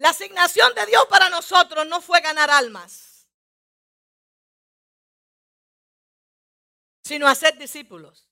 La 0.00 0.08
asignación 0.08 0.74
de 0.74 0.86
Dios 0.86 1.04
para 1.10 1.28
nosotros 1.28 1.86
no 1.86 2.00
fue 2.00 2.22
ganar 2.22 2.48
almas, 2.50 3.28
sino 7.04 7.28
hacer 7.28 7.58
discípulos. 7.58 8.26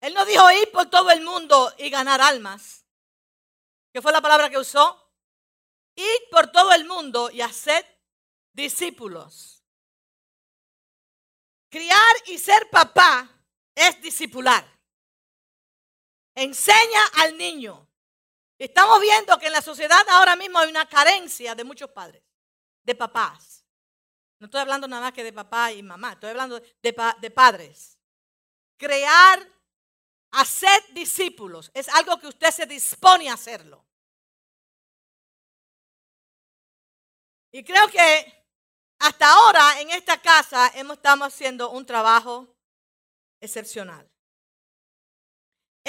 Él 0.00 0.12
no 0.12 0.24
dijo 0.24 0.50
ir 0.50 0.72
por 0.72 0.90
todo 0.90 1.12
el 1.12 1.22
mundo 1.22 1.72
y 1.78 1.88
ganar 1.88 2.20
almas. 2.20 2.84
¿Qué 3.92 4.02
fue 4.02 4.10
la 4.10 4.20
palabra 4.20 4.50
que 4.50 4.58
usó? 4.58 5.08
Ir 5.94 6.20
por 6.32 6.50
todo 6.50 6.72
el 6.72 6.84
mundo 6.84 7.30
y 7.30 7.40
hacer 7.40 7.86
discípulos. 8.52 9.62
Criar 11.70 12.16
y 12.26 12.38
ser 12.38 12.68
papá 12.70 13.44
es 13.72 14.02
discipular. 14.02 14.66
Enseña 16.34 17.06
al 17.18 17.38
niño. 17.38 17.87
Estamos 18.58 19.00
viendo 19.00 19.38
que 19.38 19.46
en 19.46 19.52
la 19.52 19.62
sociedad 19.62 20.06
ahora 20.10 20.36
mismo 20.36 20.58
hay 20.58 20.68
una 20.68 20.88
carencia 20.88 21.54
de 21.54 21.64
muchos 21.64 21.90
padres, 21.90 22.22
de 22.82 22.94
papás. 22.94 23.64
No 24.40 24.46
estoy 24.46 24.60
hablando 24.60 24.88
nada 24.88 25.02
más 25.02 25.12
que 25.12 25.24
de 25.24 25.32
papá 25.32 25.72
y 25.72 25.82
mamá, 25.82 26.12
estoy 26.12 26.30
hablando 26.30 26.60
de, 26.60 27.14
de 27.20 27.30
padres. 27.30 27.98
Crear 28.76 29.46
Hacer 30.30 30.92
discípulos 30.92 31.70
es 31.72 31.88
algo 31.88 32.18
que 32.20 32.26
usted 32.26 32.50
se 32.50 32.66
dispone 32.66 33.30
a 33.30 33.34
hacerlo. 33.34 33.84
Y 37.50 37.64
creo 37.64 37.88
que 37.88 38.46
hasta 38.98 39.32
ahora 39.32 39.80
en 39.80 39.90
esta 39.90 40.20
casa 40.20 40.70
hemos 40.74 40.98
estado 40.98 41.24
haciendo 41.24 41.70
un 41.70 41.86
trabajo 41.86 42.46
excepcional. 43.40 44.08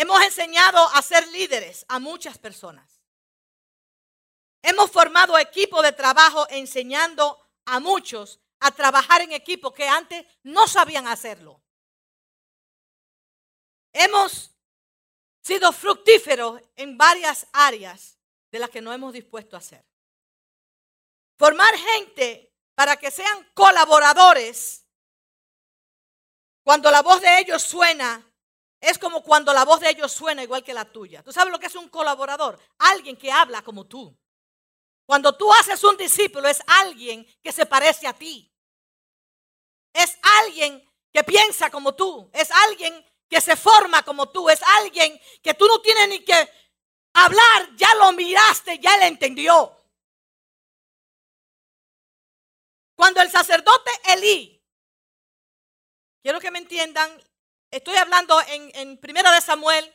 Hemos 0.02 0.22
enseñado 0.22 0.80
a 0.94 1.02
ser 1.02 1.28
líderes 1.28 1.86
a 1.90 2.00
muchas 2.00 2.38
personas. 2.38 3.02
Hemos 4.62 4.90
formado 4.90 5.38
equipo 5.38 5.82
de 5.82 5.92
trabajo 5.92 6.48
enseñando 6.52 7.38
a 7.66 7.82
muchos 7.82 8.40
a 8.62 8.72
trabajar 8.72 9.20
en 9.24 9.34
equipo 9.34 9.74
que 9.74 9.86
antes 9.86 10.26
no 10.44 10.70
sabían 10.70 11.06
hacerlo. 11.06 11.62
Hemos 13.92 14.56
sido 15.42 15.74
fructíferos 15.74 16.62
en 16.78 16.98
varias 16.98 17.46
áreas 17.52 18.18
de 18.54 18.60
las 18.60 18.70
que 18.70 18.80
no 18.80 18.94
hemos 18.94 19.12
dispuesto 19.12 19.58
a 19.58 19.60
hacer. 19.60 19.86
Formar 21.38 21.76
gente 21.78 22.56
para 22.74 22.96
que 22.96 23.12
sean 23.12 23.52
colaboradores 23.54 24.86
cuando 26.64 26.90
la 26.90 27.02
voz 27.02 27.20
de 27.20 27.40
ellos 27.40 27.62
suena 27.62 28.26
es 28.82 28.98
como 28.98 29.24
cuando 29.24 29.54
la 29.54 29.66
voz 29.66 29.80
de 29.80 29.90
ellos 29.90 30.12
suena 30.12 30.44
igual 30.44 30.64
que 30.64 30.74
la 30.74 30.86
tuya. 30.86 31.24
¿Tú 31.24 31.32
sabes 31.32 31.52
lo 31.52 31.60
que 31.60 31.68
es 31.68 31.76
un 31.76 31.90
colaborador? 31.90 32.60
Alguien 32.78 33.18
que 33.18 33.32
habla 33.32 33.62
como 33.62 33.86
tú. 33.86 34.18
Cuando 35.06 35.36
tú 35.36 35.52
haces 35.54 35.84
un 35.84 35.98
discípulo 35.98 36.48
es 36.48 36.62
alguien 36.68 37.26
que 37.42 37.52
se 37.52 37.66
parece 37.66 38.08
a 38.08 38.14
ti. 38.14 38.54
Es 39.94 40.18
alguien 40.42 40.88
que 41.12 41.24
piensa 41.24 41.70
como 41.70 41.96
tú. 41.96 42.30
Es 42.34 42.52
alguien 42.52 43.06
que 43.30 43.40
se 43.40 43.56
forma 43.56 44.04
como 44.04 44.30
tú, 44.30 44.50
es 44.50 44.62
alguien 44.64 45.20
que 45.44 45.54
tú 45.54 45.68
no 45.68 45.80
tienes 45.82 46.10
ni 46.10 46.26
que 46.26 46.52
hablar, 47.14 47.76
ya 47.76 47.94
lo 47.96 48.12
miraste, 48.14 48.80
ya 48.80 48.96
él 48.96 49.04
entendió. 49.04 49.78
Cuando 52.96 53.22
el 53.22 53.30
sacerdote 53.30 53.92
Elí, 54.06 54.62
quiero 56.22 56.40
que 56.40 56.52
me 56.52 56.60
entiendan, 56.60 57.22
estoy 57.72 57.96
hablando 57.96 58.40
en, 58.48 58.72
en 58.76 58.98
Primera 58.98 59.32
de 59.32 59.42
Samuel, 59.42 59.94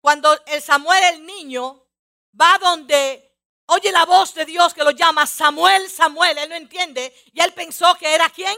cuando 0.00 0.38
el 0.46 0.62
Samuel, 0.62 1.02
el 1.14 1.26
niño, 1.26 1.86
va 2.38 2.58
donde 2.58 3.30
oye 3.66 3.92
la 3.92 4.04
voz 4.04 4.34
de 4.34 4.44
Dios 4.44 4.74
que 4.74 4.84
lo 4.84 4.90
llama 4.90 5.26
Samuel, 5.26 5.88
Samuel, 5.88 6.38
él 6.38 6.48
no 6.48 6.56
entiende, 6.56 7.14
y 7.32 7.40
él 7.40 7.52
pensó 7.52 7.94
que 7.96 8.14
era 8.14 8.28
quién, 8.30 8.56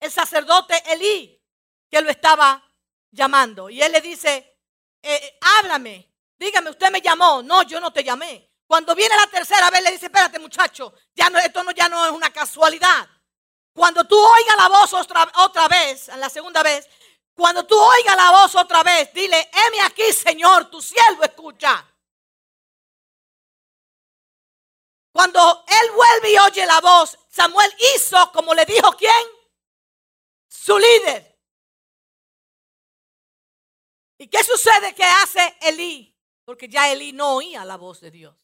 el 0.00 0.10
sacerdote 0.10 0.82
Elí, 0.92 1.42
que 1.90 2.00
lo 2.00 2.10
estaba 2.10 2.62
llamando. 3.10 3.68
Y 3.70 3.82
él 3.82 3.92
le 3.92 4.00
dice, 4.00 4.58
eh, 5.02 5.38
háblame, 5.58 6.12
dígame, 6.38 6.70
usted 6.70 6.90
me 6.90 7.00
llamó. 7.00 7.42
No, 7.42 7.62
yo 7.62 7.80
no 7.80 7.92
te 7.92 8.04
llamé. 8.04 8.50
Cuando 8.66 8.94
viene 8.94 9.14
la 9.16 9.26
tercera 9.28 9.70
vez 9.70 9.82
le 9.82 9.92
dice, 9.92 10.06
espérate 10.06 10.38
muchacho, 10.38 10.92
ya 11.14 11.30
no, 11.30 11.38
esto 11.38 11.62
no, 11.62 11.70
ya 11.70 11.88
no 11.88 12.04
es 12.04 12.12
una 12.12 12.30
casualidad. 12.30 13.08
Cuando 13.72 14.04
tú 14.04 14.16
oigas 14.18 14.56
la 14.56 14.68
voz 14.68 14.92
otra, 14.94 15.30
otra 15.36 15.68
vez, 15.68 16.08
en 16.08 16.18
la 16.18 16.30
segunda 16.30 16.62
vez, 16.62 16.88
cuando 17.36 17.66
tú 17.66 17.78
oigas 17.78 18.16
la 18.16 18.30
voz 18.30 18.54
otra 18.54 18.82
vez, 18.82 19.12
dile, 19.12 19.38
heme 19.52 19.80
aquí, 19.82 20.10
Señor, 20.12 20.70
tu 20.70 20.80
siervo 20.80 21.22
escucha. 21.22 21.86
Cuando 25.12 25.64
él 25.66 25.90
vuelve 25.92 26.32
y 26.32 26.38
oye 26.38 26.64
la 26.66 26.80
voz, 26.80 27.18
Samuel 27.28 27.70
hizo 27.94 28.32
como 28.32 28.54
le 28.54 28.64
dijo 28.64 28.90
quién? 28.92 29.26
Su 30.48 30.78
líder. 30.78 31.38
¿Y 34.18 34.28
qué 34.28 34.42
sucede 34.42 34.94
que 34.94 35.04
hace 35.04 35.58
Elí? 35.60 36.18
Porque 36.44 36.68
ya 36.68 36.90
Elí 36.90 37.12
no 37.12 37.36
oía 37.36 37.66
la 37.66 37.76
voz 37.76 38.00
de 38.00 38.10
Dios. 38.10 38.34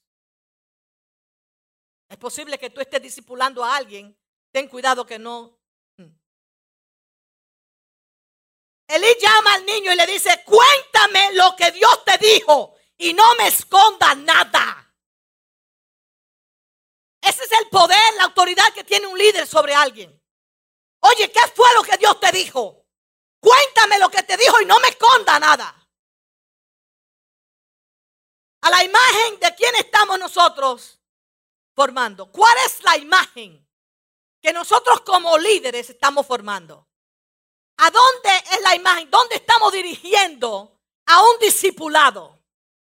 Es 2.10 2.18
posible 2.18 2.58
que 2.58 2.68
tú 2.68 2.82
estés 2.82 3.00
discipulando 3.00 3.64
a 3.64 3.74
alguien. 3.74 4.14
Ten 4.50 4.68
cuidado 4.68 5.06
que 5.06 5.18
no. 5.18 5.61
Elí 8.92 9.06
llama 9.18 9.54
al 9.54 9.64
niño 9.64 9.90
y 9.90 9.96
le 9.96 10.06
dice, 10.06 10.44
cuéntame 10.44 11.32
lo 11.32 11.56
que 11.56 11.70
Dios 11.70 12.04
te 12.04 12.18
dijo 12.18 12.76
y 12.98 13.14
no 13.14 13.34
me 13.36 13.46
esconda 13.46 14.14
nada. 14.14 14.94
Ese 17.22 17.44
es 17.44 17.52
el 17.52 17.70
poder, 17.70 18.14
la 18.18 18.24
autoridad 18.24 18.70
que 18.74 18.84
tiene 18.84 19.06
un 19.06 19.16
líder 19.16 19.46
sobre 19.46 19.74
alguien. 19.74 20.22
Oye, 21.00 21.32
¿qué 21.32 21.40
fue 21.54 21.72
lo 21.72 21.82
que 21.82 21.96
Dios 21.96 22.20
te 22.20 22.30
dijo? 22.32 22.84
Cuéntame 23.40 23.98
lo 23.98 24.10
que 24.10 24.24
te 24.24 24.36
dijo 24.36 24.60
y 24.60 24.66
no 24.66 24.78
me 24.80 24.88
esconda 24.88 25.40
nada. 25.40 25.74
A 28.60 28.70
la 28.70 28.84
imagen 28.84 29.40
de 29.40 29.54
quién 29.54 29.74
estamos 29.76 30.18
nosotros 30.18 31.00
formando. 31.74 32.30
¿Cuál 32.30 32.58
es 32.66 32.82
la 32.82 32.98
imagen 32.98 33.66
que 34.42 34.52
nosotros 34.52 35.00
como 35.00 35.38
líderes 35.38 35.88
estamos 35.88 36.26
formando? 36.26 36.91
¿A 37.82 37.90
dónde 37.90 38.44
es 38.52 38.60
la 38.60 38.76
imagen? 38.76 39.10
¿Dónde 39.10 39.34
estamos 39.34 39.72
dirigiendo 39.72 40.78
a 41.04 41.20
un 41.20 41.38
discipulado? 41.40 42.38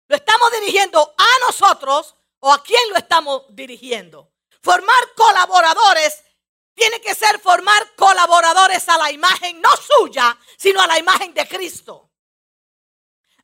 ¿Lo 0.07 0.17
estamos 0.17 0.53
dirigiendo 0.53 1.15
a 1.17 1.47
nosotros 1.47 2.15
o 2.41 2.53
a 2.53 2.63
quién 2.63 2.83
lo 2.91 2.99
estamos 2.99 3.45
dirigiendo? 3.49 4.31
Formar 4.63 5.15
colaboradores 5.17 6.23
tiene 6.75 7.01
que 7.01 7.15
ser 7.15 7.41
formar 7.41 7.95
colaboradores 7.95 8.87
a 8.91 8.99
la 8.99 9.11
imagen, 9.11 9.59
no 9.63 9.71
suya, 9.77 10.39
sino 10.59 10.83
a 10.83 10.87
la 10.87 10.99
imagen 10.99 11.33
de 11.33 11.49
Cristo. 11.49 12.11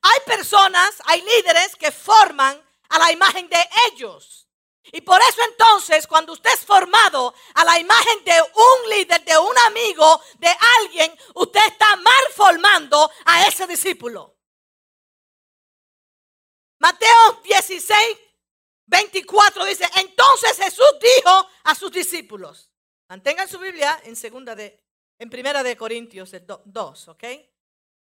Hay 0.03 0.21
personas, 0.27 1.03
hay 1.07 1.23
líderes 1.23 1.75
que 1.77 1.91
forman 1.91 2.63
a 2.91 2.99
la 2.99 3.13
imagen 3.13 3.49
de 3.49 3.67
ellos. 3.91 4.46
Y 4.93 5.01
por 5.01 5.21
eso 5.21 5.41
entonces, 5.51 6.07
cuando 6.07 6.33
usted 6.33 6.51
es 6.53 6.65
formado 6.65 7.35
a 7.55 7.65
la 7.65 7.79
imagen 7.79 8.25
de 8.25 8.41
un 8.41 8.91
líder, 8.91 9.25
de 9.25 9.37
un 9.39 9.59
amigo, 9.67 10.21
de 10.39 10.49
alguien, 10.81 11.17
usted 11.35 11.61
está 11.67 11.97
mal 11.97 12.25
formando 12.35 13.11
a 13.25 13.47
ese 13.47 13.67
discípulo. 13.67 14.37
Mateo 16.79 17.41
16, 17.45 18.19
24 18.87 19.65
dice, 19.65 19.89
entonces 19.97 20.57
Jesús 20.57 20.95
dijo 21.01 21.49
a 21.65 21.75
sus 21.75 21.91
discípulos, 21.91 22.71
Mantengan 23.09 23.49
su 23.49 23.59
Biblia 23.59 24.01
en 24.05 24.17
segunda 24.17 24.57
de, 24.57 24.83
en 25.19 25.31
primera 25.31 25.63
de 25.63 25.77
Corintios 25.77 26.33
2, 26.65 27.09
¿ok? 27.09 27.25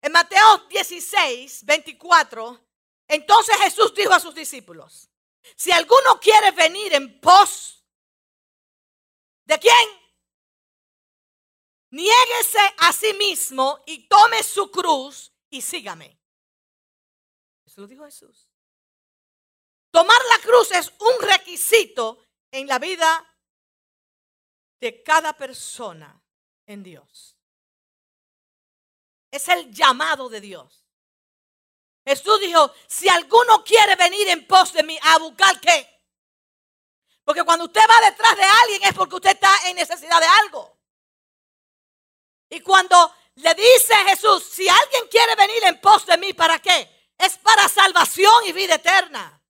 En 0.01 0.11
Mateo 0.11 0.65
16, 0.69 1.65
24, 1.65 2.59
entonces 3.07 3.55
Jesús 3.57 3.93
dijo 3.93 4.13
a 4.13 4.19
sus 4.19 4.33
discípulos, 4.33 5.09
si 5.55 5.71
alguno 5.71 6.19
quiere 6.19 6.51
venir 6.51 6.93
en 6.93 7.19
pos, 7.19 7.85
¿de 9.45 9.59
quién? 9.59 9.89
Niéguese 11.91 12.73
a 12.79 12.91
sí 12.91 13.13
mismo 13.13 13.83
y 13.85 14.07
tome 14.07 14.41
su 14.41 14.71
cruz 14.71 15.31
y 15.49 15.61
sígame. 15.61 16.19
Eso 17.65 17.81
lo 17.81 17.87
dijo 17.87 18.05
Jesús. 18.05 18.49
Tomar 19.91 20.19
la 20.29 20.39
cruz 20.43 20.71
es 20.71 20.91
un 20.99 21.27
requisito 21.27 22.25
en 22.51 22.67
la 22.67 22.79
vida 22.79 23.29
de 24.79 25.03
cada 25.03 25.33
persona 25.37 26.19
en 26.65 26.81
Dios. 26.81 27.37
Es 29.29 29.47
el 29.49 29.71
llamado 29.71 30.29
de 30.29 30.41
Dios. 30.41 30.82
Jesús 32.05 32.39
dijo, 32.39 32.73
si 32.87 33.07
alguno 33.07 33.63
quiere 33.63 33.95
venir 33.95 34.27
en 34.29 34.45
pos 34.45 34.73
de 34.73 34.83
mí 34.83 34.97
a 35.01 35.19
buscar 35.19 35.59
qué. 35.59 35.89
Porque 37.23 37.43
cuando 37.43 37.65
usted 37.65 37.81
va 37.81 38.09
detrás 38.09 38.35
de 38.35 38.43
alguien 38.43 38.83
es 38.83 38.93
porque 38.93 39.15
usted 39.15 39.31
está 39.31 39.69
en 39.69 39.75
necesidad 39.77 40.19
de 40.19 40.27
algo. 40.27 40.77
Y 42.49 42.59
cuando 42.59 43.15
le 43.35 43.53
dice 43.55 43.95
Jesús, 44.07 44.43
si 44.43 44.67
alguien 44.67 45.07
quiere 45.09 45.35
venir 45.35 45.63
en 45.63 45.79
pos 45.79 46.05
de 46.05 46.17
mí, 46.17 46.33
¿para 46.33 46.59
qué? 46.59 47.11
Es 47.17 47.37
para 47.37 47.69
salvación 47.69 48.45
y 48.45 48.51
vida 48.51 48.75
eterna. 48.75 49.41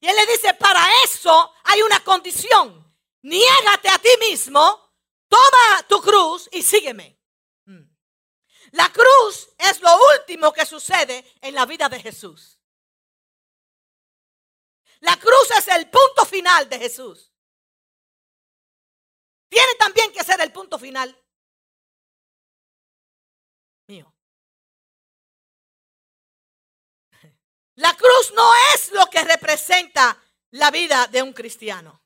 Y 0.00 0.08
él 0.08 0.16
le 0.16 0.26
dice, 0.26 0.56
eso 1.04 1.52
hay 1.64 1.82
una 1.82 2.00
condición. 2.00 2.84
Niégate 3.22 3.88
a 3.88 3.98
ti 3.98 4.10
mismo, 4.20 4.92
toma 5.28 5.82
tu 5.88 6.00
cruz 6.02 6.48
y 6.52 6.62
sígueme. 6.62 7.15
La 8.72 8.92
cruz 8.92 9.48
es 9.58 9.80
lo 9.80 9.90
último 10.18 10.52
que 10.52 10.66
sucede 10.66 11.24
en 11.40 11.54
la 11.54 11.66
vida 11.66 11.88
de 11.88 12.00
Jesús. 12.00 12.58
La 15.00 15.16
cruz 15.16 15.50
es 15.58 15.68
el 15.68 15.88
punto 15.90 16.24
final 16.24 16.68
de 16.68 16.78
Jesús. 16.78 17.32
Tiene 19.48 19.74
también 19.78 20.12
que 20.12 20.24
ser 20.24 20.40
el 20.40 20.52
punto 20.52 20.78
final 20.78 21.16
mío. 23.86 24.12
La 27.76 27.94
cruz 27.94 28.32
no 28.34 28.52
es 28.74 28.90
lo 28.92 29.06
que 29.06 29.22
representa 29.22 30.20
la 30.50 30.70
vida 30.70 31.06
de 31.08 31.22
un 31.22 31.32
cristiano. 31.32 32.02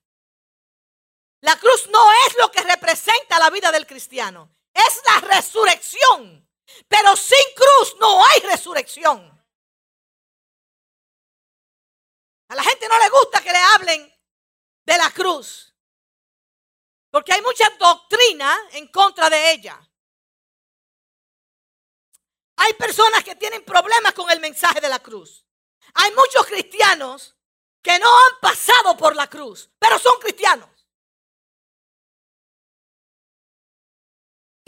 La 1.40 1.56
cruz 1.56 1.88
no 1.88 2.12
es 2.26 2.36
lo 2.38 2.50
que 2.50 2.62
representa 2.62 3.38
la 3.38 3.50
vida 3.50 3.72
del 3.72 3.86
cristiano. 3.86 4.54
Es 4.74 5.00
la 5.06 5.20
resurrección. 5.36 5.79
Pero 6.90 7.14
sin 7.14 7.54
cruz 7.54 7.96
no 8.00 8.26
hay 8.26 8.40
resurrección. 8.40 9.30
A 12.48 12.54
la 12.56 12.64
gente 12.64 12.88
no 12.88 12.98
le 12.98 13.08
gusta 13.10 13.40
que 13.40 13.52
le 13.52 13.58
hablen 13.58 14.12
de 14.84 14.98
la 14.98 15.08
cruz. 15.12 15.72
Porque 17.12 17.32
hay 17.32 17.42
mucha 17.42 17.70
doctrina 17.78 18.58
en 18.72 18.88
contra 18.88 19.30
de 19.30 19.52
ella. 19.52 19.80
Hay 22.56 22.72
personas 22.74 23.22
que 23.22 23.36
tienen 23.36 23.64
problemas 23.64 24.12
con 24.12 24.28
el 24.28 24.40
mensaje 24.40 24.80
de 24.80 24.88
la 24.88 24.98
cruz. 24.98 25.46
Hay 25.94 26.10
muchos 26.10 26.44
cristianos 26.44 27.36
que 27.80 28.00
no 28.00 28.08
han 28.08 28.40
pasado 28.40 28.96
por 28.96 29.14
la 29.14 29.28
cruz, 29.28 29.70
pero 29.78 29.96
son 30.00 30.18
cristianos. 30.18 30.79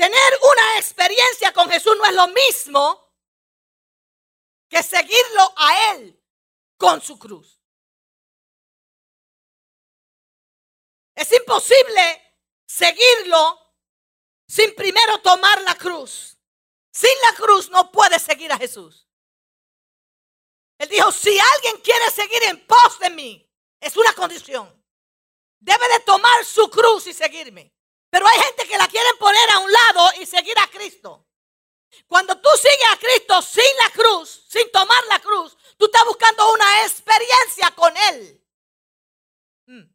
Tener 0.02 0.38
una 0.42 0.78
experiencia 0.78 1.52
con 1.52 1.70
Jesús 1.70 1.96
no 1.96 2.04
es 2.04 2.14
lo 2.14 2.26
mismo 2.26 3.14
que 4.68 4.82
seguirlo 4.82 5.54
a 5.56 5.92
Él 5.92 6.20
con 6.76 7.00
su 7.00 7.16
cruz. 7.16 7.60
Es 11.14 11.30
imposible 11.30 12.34
seguirlo 12.66 13.76
sin 14.48 14.74
primero 14.74 15.20
tomar 15.20 15.62
la 15.62 15.76
cruz. 15.76 16.36
Sin 16.90 17.14
la 17.24 17.36
cruz 17.36 17.70
no 17.70 17.92
puede 17.92 18.18
seguir 18.18 18.50
a 18.50 18.58
Jesús. 18.58 19.06
Él 20.78 20.88
dijo, 20.88 21.12
si 21.12 21.38
alguien 21.38 21.76
quiere 21.76 22.10
seguir 22.10 22.42
en 22.42 22.66
pos 22.66 22.98
de 22.98 23.10
mí, 23.10 23.48
es 23.78 23.96
una 23.96 24.12
condición. 24.14 24.84
Debe 25.60 25.88
de 25.90 26.00
tomar 26.00 26.44
su 26.44 26.68
cruz 26.70 27.06
y 27.06 27.14
seguirme. 27.14 27.72
Pero 28.12 28.28
hay 28.28 28.38
gente 28.42 28.68
que 28.68 28.76
la 28.76 28.86
quieren 28.88 29.16
poner 29.16 29.50
a 29.52 29.58
un 29.60 29.72
lado 29.72 30.10
y 30.20 30.26
seguir 30.26 30.58
a 30.58 30.68
Cristo. 30.68 31.26
Cuando 32.06 32.38
tú 32.38 32.50
sigues 32.56 32.90
a 32.90 32.98
Cristo 32.98 33.40
sin 33.40 33.76
la 33.82 33.88
cruz, 33.88 34.44
sin 34.50 34.70
tomar 34.70 35.02
la 35.06 35.18
cruz, 35.18 35.56
tú 35.78 35.86
estás 35.86 36.04
buscando 36.04 36.52
una 36.52 36.82
experiencia 36.82 37.70
con 37.70 37.96
Él. 37.96 38.46
Mm. 39.64 39.94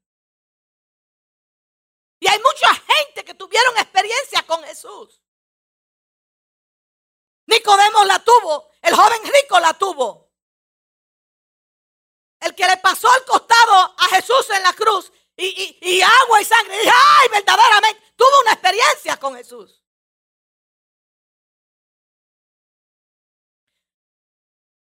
Y 2.22 2.28
hay 2.28 2.40
mucha 2.40 2.74
gente 2.74 3.24
que 3.24 3.36
tuvieron 3.36 3.78
experiencia 3.78 4.42
con 4.48 4.64
Jesús. 4.64 5.22
Nicodemo 7.46 8.04
la 8.04 8.18
tuvo, 8.24 8.72
el 8.82 8.96
joven 8.96 9.22
rico 9.32 9.60
la 9.60 9.76
tuvo. 9.76 10.32
El 12.40 12.56
que 12.56 12.66
le 12.66 12.78
pasó 12.78 13.12
al 13.12 13.24
costado 13.26 13.94
a 13.96 14.06
Jesús 14.16 14.50
en 14.50 14.64
la 14.64 14.74
cruz 14.74 15.12
y, 15.38 16.02
agua 16.02 16.42
y 16.42 16.46
sangre. 16.46 16.84
Y 16.84 16.88
ay, 16.88 17.30
verdaderamente, 17.30 17.97
tuvo 18.68 18.78
una 18.78 18.92
experiencia 18.92 19.18
con 19.18 19.36
Jesús. 19.36 19.84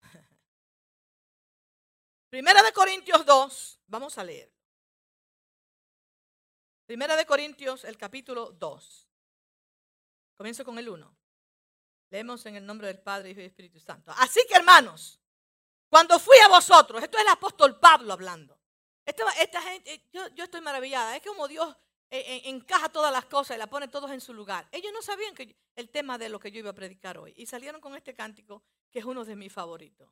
Primera 2.31 2.63
de 2.63 2.73
Corintios 2.73 3.25
2, 3.25 3.81
vamos 3.87 4.19
a 4.19 4.25
leer. 4.25 4.53
Primera 6.87 7.17
de 7.17 7.27
Corintios, 7.27 7.85
el 7.85 7.99
capítulo 7.99 8.53
2. 8.53 9.09
Comienzo 10.37 10.65
con 10.65 10.79
el 10.79 10.89
1. 10.89 11.17
Leemos 12.11 12.47
en 12.47 12.57
el 12.57 12.65
nombre 12.65 12.87
del 12.87 13.01
Padre, 13.01 13.33
y 13.33 13.41
y 13.41 13.45
Espíritu 13.45 13.79
Santo. 13.79 14.11
Así 14.17 14.41
que 14.49 14.55
hermanos, 14.55 15.21
cuando 15.91 16.19
fui 16.19 16.39
a 16.39 16.49
vosotros, 16.49 17.03
esto 17.03 17.19
es 17.19 17.25
el 17.25 17.31
apóstol 17.31 17.79
Pablo 17.79 18.15
hablando. 18.15 18.59
Esta, 19.05 19.63
gente, 19.63 20.09
yo, 20.13 20.45
estoy 20.45 20.61
maravillada. 20.61 21.17
Es 21.17 21.23
como 21.23 21.49
Dios 21.49 21.77
encaja 22.11 22.89
todas 22.89 23.13
las 23.13 23.27
cosas 23.27 23.57
y 23.57 23.59
la 23.59 23.67
pone 23.67 23.89
todos 23.89 24.11
en 24.11 24.21
su 24.21 24.33
lugar. 24.33 24.67
Ellos 24.73 24.93
no 24.93 25.03
sabían 25.03 25.35
que 25.35 25.57
el 25.77 25.91
tema 25.91 26.19
de 26.19 26.29
lo 26.29 26.39
que 26.39 26.51
yo 26.51 26.59
iba 26.61 26.71
a 26.71 26.75
predicar 26.75 27.19
hoy. 27.19 27.33
Y 27.37 27.47
salieron 27.47 27.81
con 27.81 27.95
este 27.95 28.15
cántico 28.15 28.63
que 28.91 28.99
es 29.01 29.05
uno 29.05 29.25
de 29.25 29.37
mis 29.37 29.53
favoritos. 29.53 30.11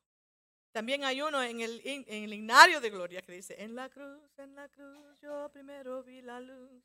También 0.72 1.04
hay 1.04 1.22
uno 1.22 1.43
en 1.43 1.60
el, 1.60 1.81
en 1.84 2.31
el 2.31 2.81
de 2.81 2.90
gloria 2.90 3.22
que 3.22 3.32
dice, 3.32 3.62
en 3.62 3.75
la 3.75 3.88
cruz, 3.88 4.38
en 4.38 4.54
la 4.54 4.69
cruz, 4.69 5.19
yo 5.22 5.48
primero 5.50 6.02
vi 6.02 6.20
la 6.20 6.38
luz 6.38 6.84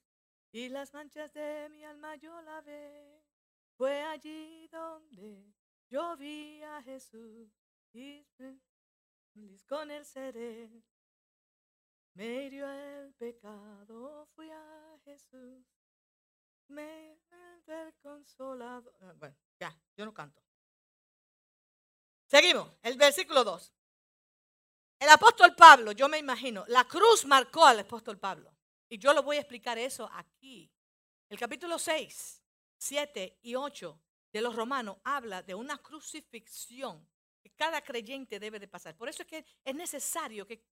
y 0.53 0.69
las 0.69 0.93
manchas 0.93 1.33
de 1.33 1.67
mi 1.69 1.83
alma 1.83 2.15
yo 2.15 2.41
la 2.41 2.61
ve. 2.61 3.21
Fue 3.75 4.01
allí 4.01 4.67
donde 4.69 5.43
yo 5.89 6.15
vi 6.15 6.61
a 6.63 6.81
Jesús 6.83 7.49
y 7.91 8.25
con 9.67 9.91
el 9.91 10.05
seré. 10.05 10.69
Me 12.13 12.45
hirió 12.45 12.69
el 12.69 13.13
pecado, 13.13 14.27
fui 14.35 14.49
a 14.49 14.99
Jesús. 15.05 15.65
Me 16.67 17.17
el 17.67 17.93
consolado. 18.01 18.93
Ah, 19.01 19.13
bueno, 19.15 19.35
ya, 19.59 19.77
yo 19.95 20.05
no 20.05 20.13
canto. 20.13 20.41
Seguimos, 22.27 22.69
el 22.81 22.97
versículo 22.97 23.43
2. 23.43 23.73
El 24.99 25.09
apóstol 25.09 25.55
Pablo, 25.55 25.91
yo 25.91 26.07
me 26.07 26.17
imagino, 26.17 26.63
la 26.67 26.85
cruz 26.85 27.25
marcó 27.25 27.65
al 27.65 27.79
apóstol 27.79 28.19
Pablo. 28.19 28.53
Y 28.87 28.97
yo 28.97 29.13
lo 29.13 29.23
voy 29.23 29.37
a 29.37 29.41
explicar 29.41 29.77
eso 29.77 30.09
aquí. 30.13 30.71
El 31.29 31.39
capítulo 31.39 31.79
6, 31.79 32.41
7 32.77 33.39
y 33.41 33.55
8 33.55 34.01
de 34.31 34.41
los 34.41 34.55
romanos 34.55 34.97
habla 35.03 35.41
de 35.41 35.55
una 35.55 35.77
crucifixión 35.77 37.07
que 37.41 37.51
cada 37.51 37.81
creyente 37.81 38.39
debe 38.39 38.59
de 38.59 38.67
pasar. 38.67 38.95
Por 38.95 39.09
eso 39.09 39.23
es 39.23 39.27
que 39.27 39.45
es 39.63 39.75
necesario 39.75 40.45
que, 40.45 40.63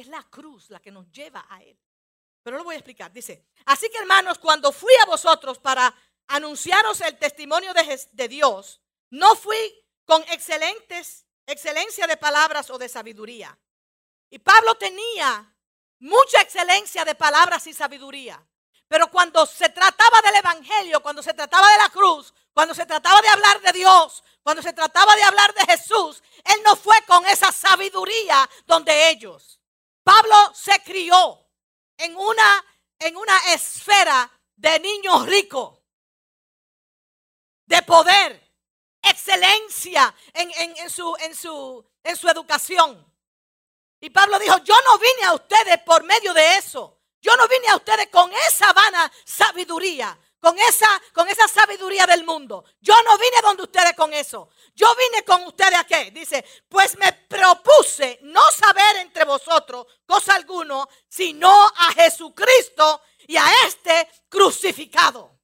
es 0.00 0.06
la 0.08 0.22
cruz 0.24 0.70
la 0.70 0.80
que 0.80 0.90
nos 0.90 1.10
lleva 1.10 1.46
a 1.48 1.62
Él. 1.62 1.78
Pero 2.42 2.58
lo 2.58 2.64
voy 2.64 2.74
a 2.74 2.78
explicar. 2.78 3.12
Dice, 3.12 3.46
así 3.64 3.88
que 3.90 3.98
hermanos, 3.98 4.38
cuando 4.38 4.72
fui 4.72 4.92
a 5.02 5.06
vosotros 5.06 5.58
para 5.58 5.94
anunciaros 6.28 7.00
el 7.00 7.16
testimonio 7.18 7.72
de, 7.72 8.00
de 8.12 8.28
Dios, 8.28 8.80
no 9.10 9.34
fui 9.34 9.56
con 10.04 10.22
excelentes, 10.24 11.26
excelencia 11.46 12.06
de 12.06 12.16
palabras 12.16 12.70
o 12.70 12.78
de 12.78 12.88
sabiduría. 12.88 13.58
Y 14.30 14.38
Pablo 14.38 14.74
tenía 14.74 15.54
mucha 16.00 16.40
excelencia 16.40 17.04
de 17.04 17.14
palabras 17.14 17.66
y 17.66 17.72
sabiduría. 17.72 18.44
Pero 18.88 19.10
cuando 19.10 19.46
se 19.46 19.70
trataba 19.70 20.20
del 20.22 20.36
Evangelio, 20.36 21.02
cuando 21.02 21.22
se 21.22 21.32
trataba 21.32 21.70
de 21.70 21.78
la 21.78 21.88
cruz, 21.88 22.34
cuando 22.52 22.74
se 22.74 22.84
trataba 22.84 23.20
de 23.22 23.28
hablar 23.28 23.60
de 23.60 23.72
Dios, 23.72 24.22
cuando 24.42 24.62
se 24.62 24.72
trataba 24.72 25.16
de 25.16 25.22
hablar 25.22 25.54
de 25.54 25.64
Jesús, 25.64 26.22
Él 26.44 26.60
no 26.64 26.76
fue 26.76 26.96
con 27.06 27.24
esa 27.26 27.50
sabiduría 27.50 28.48
donde 28.66 29.08
ellos. 29.08 29.58
Pablo 30.04 30.52
se 30.54 30.80
crió 30.82 31.48
en 31.96 32.16
una, 32.16 32.64
en 32.98 33.16
una 33.16 33.36
esfera 33.54 34.30
de 34.54 34.78
niños 34.78 35.26
ricos, 35.26 35.78
de 37.66 37.82
poder, 37.82 38.44
excelencia 39.02 40.14
en, 40.32 40.50
en, 40.76 40.90
su, 40.90 41.16
en, 41.20 41.34
su, 41.34 41.84
en 42.02 42.16
su 42.16 42.28
educación. 42.28 43.12
Y 44.00 44.10
Pablo 44.10 44.38
dijo, 44.38 44.58
yo 44.58 44.74
no 44.84 44.98
vine 44.98 45.24
a 45.24 45.34
ustedes 45.34 45.78
por 45.84 46.04
medio 46.04 46.34
de 46.34 46.58
eso. 46.58 47.00
Yo 47.20 47.34
no 47.36 47.48
vine 47.48 47.68
a 47.68 47.76
ustedes 47.76 48.08
con 48.08 48.30
esa 48.32 48.72
vana 48.74 49.10
sabiduría 49.24 50.18
con 50.44 50.58
esa, 50.58 51.02
con 51.14 51.26
esa 51.26 51.48
sabiduría 51.48 52.04
del 52.06 52.22
mundo. 52.22 52.66
Yo 52.78 52.94
no 53.02 53.16
vine 53.16 53.40
donde 53.42 53.62
ustedes 53.62 53.94
con 53.94 54.12
eso. 54.12 54.50
Yo 54.74 54.94
vine 54.94 55.24
con 55.24 55.42
ustedes 55.44 55.74
a 55.74 55.84
qué? 55.84 56.10
Dice, 56.10 56.44
pues 56.68 56.98
me 56.98 57.14
propuse 57.14 58.18
no 58.24 58.42
saber 58.52 58.96
entre 58.96 59.24
vosotros 59.24 59.86
cosa 60.04 60.34
alguno, 60.34 60.86
sino 61.08 61.50
a 61.50 61.92
Jesucristo 61.94 63.00
y 63.26 63.38
a 63.38 63.46
este 63.66 64.06
crucificado. 64.28 65.40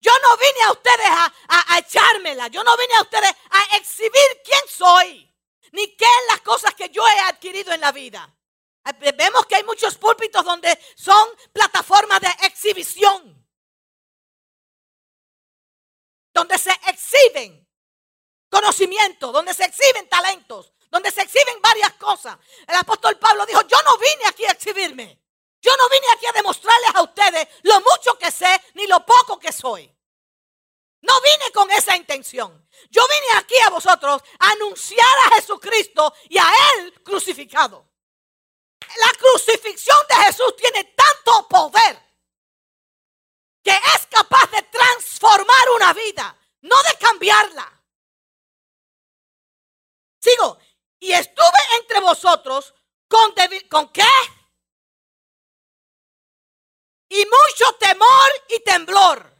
Yo 0.00 0.12
no 0.22 0.36
vine 0.36 0.64
a 0.66 0.70
ustedes 0.70 1.08
a, 1.08 1.34
a, 1.74 1.78
echármela. 1.80 2.46
Yo 2.46 2.62
no 2.62 2.76
vine 2.76 2.94
a 2.94 3.02
ustedes 3.02 3.32
a 3.50 3.76
exhibir 3.78 4.42
quién 4.44 4.62
soy, 4.68 5.34
ni 5.72 5.96
qué 5.96 6.04
es 6.04 6.26
las 6.28 6.40
cosas 6.42 6.72
que 6.74 6.88
yo 6.90 7.04
he 7.04 7.20
adquirido 7.22 7.72
en 7.72 7.80
la 7.80 7.90
vida. 7.90 8.32
Eh, 8.88 9.12
vemos 9.12 9.46
que 9.46 9.56
hay 9.56 9.64
muchos 9.64 9.96
púlpitos 9.96 10.44
donde 10.44 10.78
son 10.96 11.28
plataformas 11.52 12.20
de 12.20 12.28
exhibición. 12.46 13.46
Donde 16.32 16.58
se 16.58 16.70
exhiben 16.86 17.66
conocimientos, 18.48 19.32
donde 19.32 19.52
se 19.52 19.64
exhiben 19.64 20.08
talentos, 20.08 20.72
donde 20.90 21.10
se 21.10 21.22
exhiben 21.22 21.60
varias 21.60 21.92
cosas. 21.94 22.38
El 22.66 22.76
apóstol 22.76 23.18
Pablo 23.18 23.44
dijo, 23.44 23.60
yo 23.62 23.76
no 23.82 23.98
vine 23.98 24.26
aquí 24.28 24.44
a 24.46 24.52
exhibirme. 24.52 25.20
Yo 25.60 25.76
no 25.76 25.88
vine 25.88 26.06
aquí 26.14 26.26
a 26.26 26.32
demostrarles 26.32 26.94
a 26.94 27.02
ustedes 27.02 27.48
lo 27.62 27.80
mucho 27.80 28.16
que 28.16 28.30
sé 28.30 28.62
ni 28.74 28.86
lo 28.86 29.04
poco 29.04 29.38
que 29.38 29.52
soy. 29.52 29.92
No 31.00 31.12
vine 31.20 31.52
con 31.52 31.70
esa 31.70 31.96
intención. 31.96 32.66
Yo 32.90 33.02
vine 33.06 33.38
aquí 33.38 33.54
a 33.66 33.70
vosotros 33.70 34.22
a 34.38 34.50
anunciar 34.50 35.18
a 35.26 35.34
Jesucristo 35.34 36.14
y 36.28 36.38
a 36.38 36.46
Él 36.76 37.02
crucificado. 37.02 37.87
La 38.96 39.12
crucifixión 39.18 39.98
de 40.08 40.14
Jesús 40.24 40.56
tiene 40.56 40.84
tanto 40.84 41.48
poder 41.48 42.08
que 43.62 43.70
es 43.70 44.06
capaz 44.06 44.50
de 44.50 44.62
transformar 44.62 45.70
una 45.76 45.92
vida, 45.92 46.36
no 46.62 46.76
de 46.84 46.98
cambiarla. 46.98 47.82
Sigo. 50.20 50.58
Y 51.00 51.12
estuve 51.12 51.76
entre 51.78 52.00
vosotros 52.00 52.74
con, 53.06 53.34
¿con 53.70 53.92
qué? 53.92 54.02
Y 57.10 57.24
mucho 57.24 57.72
temor 57.78 58.30
y 58.48 58.60
temblor. 58.60 59.34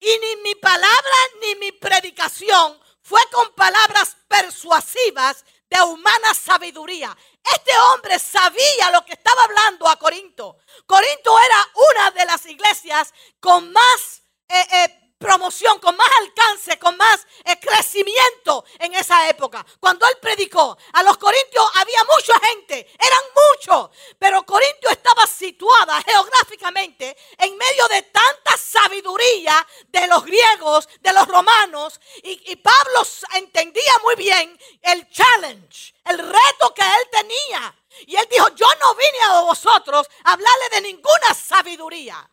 Y 0.00 0.18
ni 0.18 0.36
mi 0.42 0.54
palabra 0.56 1.16
ni 1.40 1.54
mi 1.56 1.72
predicación 1.72 2.80
fue 3.02 3.20
con 3.30 3.54
palabras 3.54 4.16
persuasivas 4.26 5.44
de 5.72 5.82
humana 5.82 6.34
sabiduría. 6.34 7.16
Este 7.42 7.72
hombre 7.78 8.18
sabía 8.18 8.90
lo 8.92 9.04
que 9.04 9.14
estaba 9.14 9.42
hablando 9.44 9.88
a 9.88 9.96
Corinto. 9.96 10.58
Corinto 10.86 11.38
era 11.38 11.68
una 11.90 12.10
de 12.10 12.26
las 12.26 12.46
iglesias 12.46 13.12
con 13.40 13.72
más 13.72 14.22
eh, 14.48 14.66
eh, 14.72 15.01
promoción, 15.22 15.78
con 15.78 15.96
más 15.96 16.10
alcance, 16.20 16.78
con 16.78 16.96
más 16.96 17.26
eh, 17.44 17.58
crecimiento 17.60 18.64
en 18.78 18.94
esa 18.94 19.28
época. 19.28 19.64
Cuando 19.80 20.06
él 20.06 20.18
predicó, 20.20 20.76
a 20.92 21.02
los 21.02 21.16
corintios 21.16 21.64
había 21.74 21.98
mucha 22.04 22.46
gente, 22.46 22.86
eran 22.98 23.20
muchos, 23.34 23.90
pero 24.18 24.42
Corintio 24.44 24.90
estaba 24.90 25.26
situada 25.26 26.02
geográficamente 26.02 27.16
en 27.38 27.56
medio 27.56 27.88
de 27.88 28.02
tanta 28.02 28.56
sabiduría 28.56 29.66
de 29.88 30.06
los 30.08 30.24
griegos, 30.24 30.88
de 31.00 31.12
los 31.12 31.26
romanos, 31.28 32.00
y, 32.22 32.52
y 32.52 32.56
Pablo 32.56 33.02
entendía 33.34 33.92
muy 34.02 34.16
bien 34.16 34.58
el 34.82 35.08
challenge, 35.08 35.94
el 36.04 36.18
reto 36.18 36.74
que 36.74 36.82
él 36.82 37.08
tenía. 37.10 37.74
Y 38.06 38.16
él 38.16 38.26
dijo, 38.30 38.48
yo 38.54 38.66
no 38.80 38.94
vine 38.94 39.18
a 39.24 39.40
vosotros 39.42 40.08
a 40.24 40.32
hablarle 40.32 40.68
de 40.72 40.80
ninguna 40.80 41.34
sabiduría. 41.34 42.28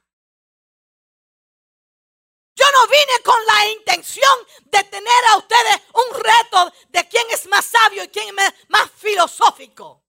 Yo 2.60 2.66
no 2.74 2.88
vine 2.88 3.24
con 3.24 3.46
la 3.46 3.68
intención 3.70 4.38
de 4.66 4.84
tener 4.84 5.25
a 5.30 5.38
ustedes 5.38 5.82
un 5.94 6.20
reto 6.20 6.74
de 6.89 7.08
quién 7.08 7.25
es 7.32 7.48
más 7.48 7.63
sabio 7.63 8.04
y 8.04 8.10
quién 8.10 8.38
es 8.38 8.54
más 8.68 8.92
filosófico. 8.98 10.04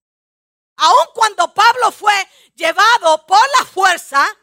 Aun 0.78 1.06
cuando 1.14 1.54
Pablo 1.54 1.92
fue 1.92 2.12
llevado 2.56 3.24
por 3.24 3.42
la 3.56 3.64
fuerza, 3.64 4.36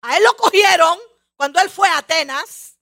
a 0.00 0.16
él 0.16 0.24
lo 0.24 0.34
cogieron 0.34 0.98
cuando 1.36 1.60
él 1.60 1.68
fue 1.68 1.90
a 1.90 1.98
Atenas. 1.98 2.78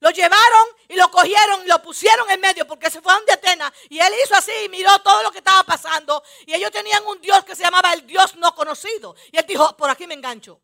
Lo 0.00 0.10
llevaron 0.10 0.68
y 0.88 0.96
lo 0.96 1.08
cogieron 1.10 1.62
y 1.62 1.68
lo 1.68 1.80
pusieron 1.80 2.28
en 2.30 2.40
medio 2.40 2.66
porque 2.66 2.90
se 2.90 3.00
fueron 3.00 3.24
de 3.24 3.34
Atenas. 3.34 3.72
Y 3.88 4.00
él 4.00 4.12
hizo 4.24 4.34
así 4.34 4.52
y 4.64 4.68
miró 4.68 4.98
todo 4.98 5.22
lo 5.22 5.30
que 5.30 5.38
estaba 5.38 5.62
pasando. 5.62 6.24
Y 6.44 6.54
ellos 6.54 6.72
tenían 6.72 7.06
un 7.06 7.20
Dios 7.20 7.44
que 7.44 7.54
se 7.54 7.62
llamaba 7.62 7.92
el 7.92 8.04
Dios 8.04 8.34
no 8.34 8.52
conocido. 8.52 9.14
Y 9.30 9.38
él 9.38 9.46
dijo, 9.46 9.76
por 9.76 9.90
aquí 9.90 10.08
me 10.08 10.14
engancho. 10.14 10.60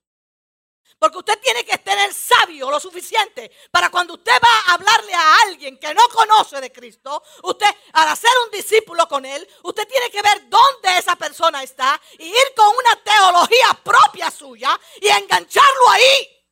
Porque 1.03 1.19
usted 1.19 1.41
tiene 1.41 1.65
que 1.65 1.79
tener 1.79 2.15
sabio 2.15 2.71
lo 2.71 2.79
suficiente 2.79 3.51
para 3.73 3.91
cuando 3.91 4.15
usted 4.15 4.35
va 4.41 4.71
a 4.71 4.75
hablarle 4.75 5.13
a 5.13 5.37
alguien 5.49 5.77
que 5.77 5.93
no 5.93 6.03
conoce 6.15 6.61
de 6.61 6.71
Cristo, 6.71 7.25
usted 7.43 7.67
al 7.95 8.07
hacer 8.07 8.31
un 8.45 8.53
discípulo 8.53 9.09
con 9.09 9.25
él, 9.25 9.45
usted 9.65 9.89
tiene 9.89 10.09
que 10.13 10.23
ver 10.23 10.49
dónde 10.49 10.97
esa 10.97 11.17
persona 11.17 11.61
está 11.65 12.01
y 12.21 12.29
ir 12.29 12.55
con 12.57 12.69
una 12.69 12.95
teología 13.03 13.81
propia 13.83 14.31
suya 14.31 14.79
y 15.01 15.09
engancharlo 15.09 15.91
ahí. 15.91 16.47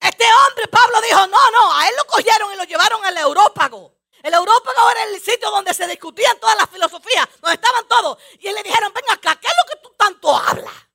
Este 0.00 0.24
hombre, 0.24 0.68
Pablo 0.68 1.00
dijo, 1.00 1.26
no, 1.26 1.50
no, 1.50 1.72
a 1.76 1.88
él 1.88 1.94
lo 1.96 2.04
cogieron 2.04 2.52
y 2.52 2.56
lo 2.58 2.62
llevaron 2.62 3.04
al 3.06 3.16
Európago. 3.16 3.96
El 4.22 4.34
Európago 4.34 4.90
era 4.92 5.02
el 5.02 5.20
sitio 5.20 5.50
donde 5.50 5.74
se 5.74 5.84
discutían 5.88 6.38
todas 6.38 6.56
las 6.56 6.70
filosofías, 6.70 7.26
donde 7.40 7.56
estaban 7.56 7.88
todos. 7.88 8.18
Y 8.38 8.52
le 8.52 8.62
dijeron, 8.62 8.92
ven 8.94 9.04
acá, 9.10 9.34
¿qué 9.34 9.48
es 9.48 9.54
lo 9.56 9.72
que 9.72 9.82
tú 9.82 9.92
tanto 9.98 10.36
hablas? 10.36 10.89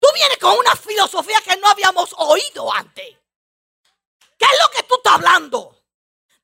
Tú 0.00 0.08
vienes 0.14 0.38
con 0.38 0.58
una 0.58 0.74
filosofía 0.74 1.40
que 1.44 1.56
no 1.58 1.68
habíamos 1.68 2.14
oído 2.16 2.72
antes. 2.72 3.16
¿Qué 4.38 4.46
es 4.46 4.58
lo 4.62 4.70
que 4.74 4.82
tú 4.88 4.94
estás 4.96 5.14
hablando? 5.14 5.76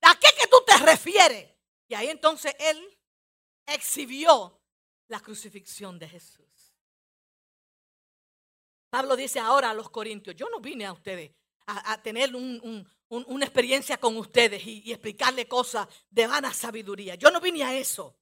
¿A 0.02 0.14
qué 0.20 0.28
que 0.38 0.46
tú 0.46 0.62
te 0.64 0.76
refieres? 0.76 1.52
Y 1.88 1.94
ahí 1.94 2.08
entonces 2.08 2.54
él 2.60 2.98
exhibió 3.66 4.60
la 5.08 5.20
crucifixión 5.20 5.98
de 5.98 6.08
Jesús. 6.08 6.74
Pablo 8.90 9.16
dice 9.16 9.40
ahora 9.40 9.70
a 9.70 9.74
los 9.74 9.90
corintios, 9.90 10.36
yo 10.36 10.48
no 10.48 10.60
vine 10.60 10.86
a 10.86 10.92
ustedes 10.92 11.32
a, 11.66 12.00
tener 12.00 12.32
una 12.36 13.44
experiencia 13.44 13.98
con 13.98 14.16
ustedes 14.16 14.64
y, 14.64 14.82
y 14.84 14.92
explicarle 14.92 15.48
cosas 15.48 15.88
de 16.08 16.26
vana 16.26 16.52
sabiduría. 16.52 17.16
Yo 17.16 17.30
no 17.30 17.40
vine 17.40 17.64
a 17.64 17.74
eso. 17.74 18.16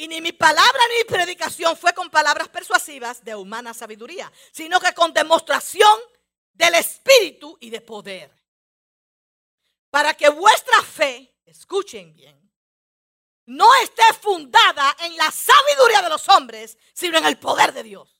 Y 0.00 0.08
ni 0.08 0.22
mi 0.22 0.32
palabra 0.32 0.80
ni 0.88 0.96
mi 0.96 1.04
predicación 1.04 1.76
fue 1.76 1.92
con 1.92 2.08
palabras 2.08 2.48
persuasivas 2.48 3.22
de 3.22 3.34
humana 3.34 3.74
sabiduría, 3.74 4.32
sino 4.50 4.80
que 4.80 4.94
con 4.94 5.12
demostración 5.12 6.00
del 6.54 6.76
Espíritu 6.76 7.58
y 7.60 7.68
de 7.68 7.82
poder. 7.82 8.34
Para 9.90 10.14
que 10.14 10.30
vuestra 10.30 10.82
fe, 10.82 11.36
escuchen 11.44 12.14
bien, 12.14 12.50
no 13.44 13.68
esté 13.82 14.02
fundada 14.22 14.96
en 15.00 15.18
la 15.18 15.30
sabiduría 15.30 16.00
de 16.00 16.08
los 16.08 16.26
hombres, 16.30 16.78
sino 16.94 17.18
en 17.18 17.26
el 17.26 17.38
poder 17.38 17.74
de 17.74 17.82
Dios. 17.82 18.19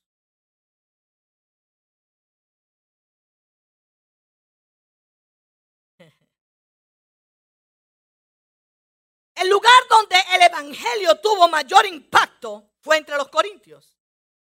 El 9.40 9.49
lugar 9.49 9.88
donde 9.88 10.23
el 10.32 10.42
Evangelio 10.42 11.18
tuvo 11.18 11.49
mayor 11.49 11.87
impacto 11.87 12.73
fue 12.82 12.99
entre 12.99 13.16
los 13.16 13.30
corintios. 13.30 13.97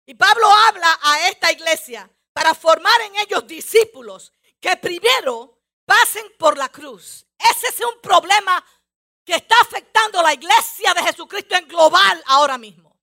Y 0.05 0.13
Pablo 0.13 0.47
habla 0.67 0.99
a 1.01 1.29
esta 1.29 1.51
iglesia 1.51 2.07
para 2.31 2.53
formar 2.53 3.01
en 3.01 3.15
ellos 3.15 3.47
discípulos 3.47 4.31
que 4.59 4.77
primero 4.77 5.63
pasen 5.83 6.23
por 6.37 6.59
la 6.59 6.69
cruz. 6.69 7.25
Ese 7.39 7.69
es 7.69 7.79
un 7.79 8.01
problema 8.01 8.63
que 9.25 9.33
está 9.33 9.55
afectando 9.61 10.21
la 10.21 10.31
iglesia 10.31 10.93
de 10.93 11.01
Jesucristo 11.01 11.55
en 11.55 11.67
global 11.67 12.23
ahora 12.27 12.59
mismo. 12.59 12.95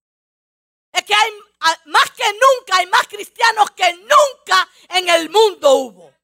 Es 0.92 1.02
que 1.02 1.14
hay 1.14 1.32
más 1.87 2.09
que 2.12 2.32
nunca, 2.32 2.76
hay 2.76 2.87
más 2.87 3.09
cristianos 3.09 3.68
que 3.73 3.94
nunca 3.94 4.68
en 4.90 5.09
el 5.09 5.28
mundo 5.28 5.73
hubo. 5.73 6.14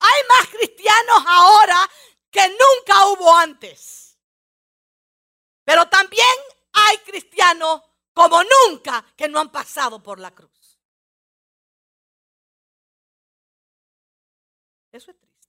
Hay 0.00 0.22
más 0.28 0.48
cristianos 0.48 1.24
ahora 1.26 1.90
que 2.30 2.48
nunca 2.48 3.06
hubo 3.08 3.36
antes. 3.36 4.18
Pero 5.64 5.88
también 5.88 6.26
hay 6.72 6.98
cristianos 6.98 7.82
como 8.12 8.42
nunca 8.42 9.04
que 9.16 9.28
no 9.28 9.38
han 9.38 9.50
pasado 9.50 10.02
por 10.02 10.18
la 10.18 10.34
cruz. 10.34 10.78
Eso 14.90 15.10
es 15.10 15.18
triste. 15.18 15.48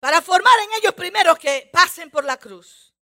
Para 0.00 0.22
formar 0.22 0.58
en 0.60 0.72
ellos 0.78 0.94
primero 0.94 1.34
que 1.34 1.68
pasen 1.72 2.10
por 2.10 2.24
la 2.24 2.36
cruz. 2.36 2.94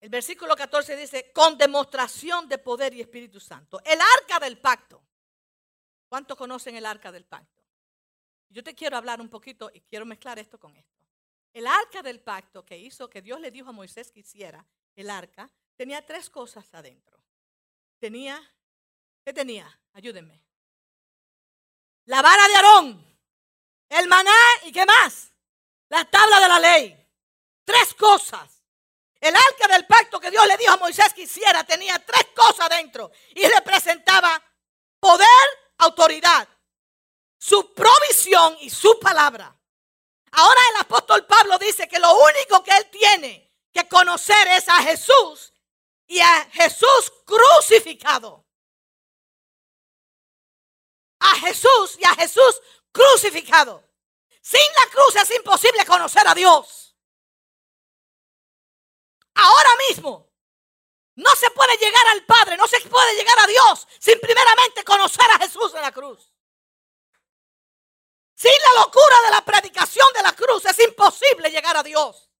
El 0.00 0.10
versículo 0.10 0.54
14 0.54 0.96
dice, 0.96 1.32
con 1.32 1.56
demostración 1.56 2.48
de 2.48 2.58
poder 2.58 2.92
y 2.94 3.00
Espíritu 3.00 3.40
Santo. 3.40 3.80
El 3.84 3.98
arca 4.00 4.38
del 4.38 4.58
pacto. 4.58 5.02
¿Cuántos 6.08 6.36
conocen 6.36 6.76
el 6.76 6.86
arca 6.86 7.10
del 7.10 7.24
pacto? 7.24 7.55
Yo 8.48 8.62
te 8.62 8.74
quiero 8.74 8.96
hablar 8.96 9.20
un 9.20 9.28
poquito 9.28 9.70
y 9.72 9.80
quiero 9.80 10.06
mezclar 10.06 10.38
esto 10.38 10.58
con 10.58 10.76
esto. 10.76 11.04
El 11.52 11.66
arca 11.66 12.02
del 12.02 12.20
pacto 12.20 12.64
que 12.64 12.76
hizo, 12.76 13.08
que 13.08 13.22
Dios 13.22 13.40
le 13.40 13.50
dijo 13.50 13.70
a 13.70 13.72
Moisés 13.72 14.12
que 14.12 14.20
hiciera, 14.20 14.64
el 14.94 15.10
arca, 15.10 15.50
tenía 15.74 16.04
tres 16.04 16.30
cosas 16.30 16.72
adentro. 16.74 17.18
Tenía, 17.98 18.40
¿qué 19.24 19.32
tenía? 19.32 19.66
Ayúdenme. 19.94 20.42
La 22.04 22.22
vara 22.22 22.46
de 22.46 22.54
Aarón, 22.54 23.18
el 23.88 24.06
maná 24.06 24.30
y 24.64 24.72
qué 24.72 24.84
más? 24.86 25.32
La 25.88 26.04
tabla 26.04 26.40
de 26.40 26.48
la 26.48 26.60
ley. 26.60 27.08
Tres 27.64 27.94
cosas. 27.94 28.62
El 29.20 29.34
arca 29.34 29.68
del 29.68 29.86
pacto 29.86 30.20
que 30.20 30.30
Dios 30.30 30.46
le 30.46 30.56
dijo 30.56 30.72
a 30.72 30.76
Moisés 30.76 31.12
que 31.14 31.22
hiciera 31.22 31.64
tenía 31.64 31.98
tres 31.98 32.26
cosas 32.34 32.70
adentro 32.70 33.10
y 33.34 33.46
representaba 33.46 34.40
poder, 35.00 35.26
autoridad 35.78 36.48
su 37.38 37.74
provisión 37.74 38.56
y 38.60 38.70
su 38.70 38.98
palabra. 38.98 39.56
Ahora 40.32 40.60
el 40.70 40.80
apóstol 40.82 41.24
Pablo 41.26 41.58
dice 41.58 41.88
que 41.88 41.98
lo 41.98 42.12
único 42.14 42.62
que 42.62 42.76
él 42.76 42.90
tiene 42.90 43.52
que 43.72 43.88
conocer 43.88 44.48
es 44.48 44.68
a 44.68 44.82
Jesús 44.82 45.52
y 46.06 46.20
a 46.20 46.48
Jesús 46.52 47.12
crucificado. 47.24 48.44
A 51.20 51.34
Jesús 51.36 51.96
y 51.98 52.04
a 52.04 52.14
Jesús 52.14 52.60
crucificado. 52.92 53.82
Sin 54.42 54.60
la 54.84 54.90
cruz 54.90 55.16
es 55.16 55.30
imposible 55.36 55.84
conocer 55.84 56.26
a 56.28 56.34
Dios. 56.34 56.96
Ahora 59.34 59.70
mismo 59.88 60.30
no 61.16 61.34
se 61.34 61.50
puede 61.50 61.76
llegar 61.78 62.06
al 62.08 62.24
Padre, 62.24 62.56
no 62.56 62.66
se 62.66 62.80
puede 62.82 63.16
llegar 63.16 63.38
a 63.38 63.46
Dios 63.46 63.88
sin 63.98 64.20
primeramente 64.20 64.84
conocer 64.84 65.30
a 65.30 65.38
Jesús 65.38 65.74
en 65.74 65.82
la 65.82 65.92
cruz. 65.92 66.30
Sin 68.36 68.52
la 68.52 68.82
locura 68.82 69.16
de 69.24 69.30
la 69.30 69.44
predicación 69.44 70.06
de 70.14 70.22
la 70.22 70.32
cruz 70.32 70.66
es 70.66 70.78
imposible 70.80 71.50
llegar 71.50 71.74
a 71.74 71.82
Dios. 71.82 72.30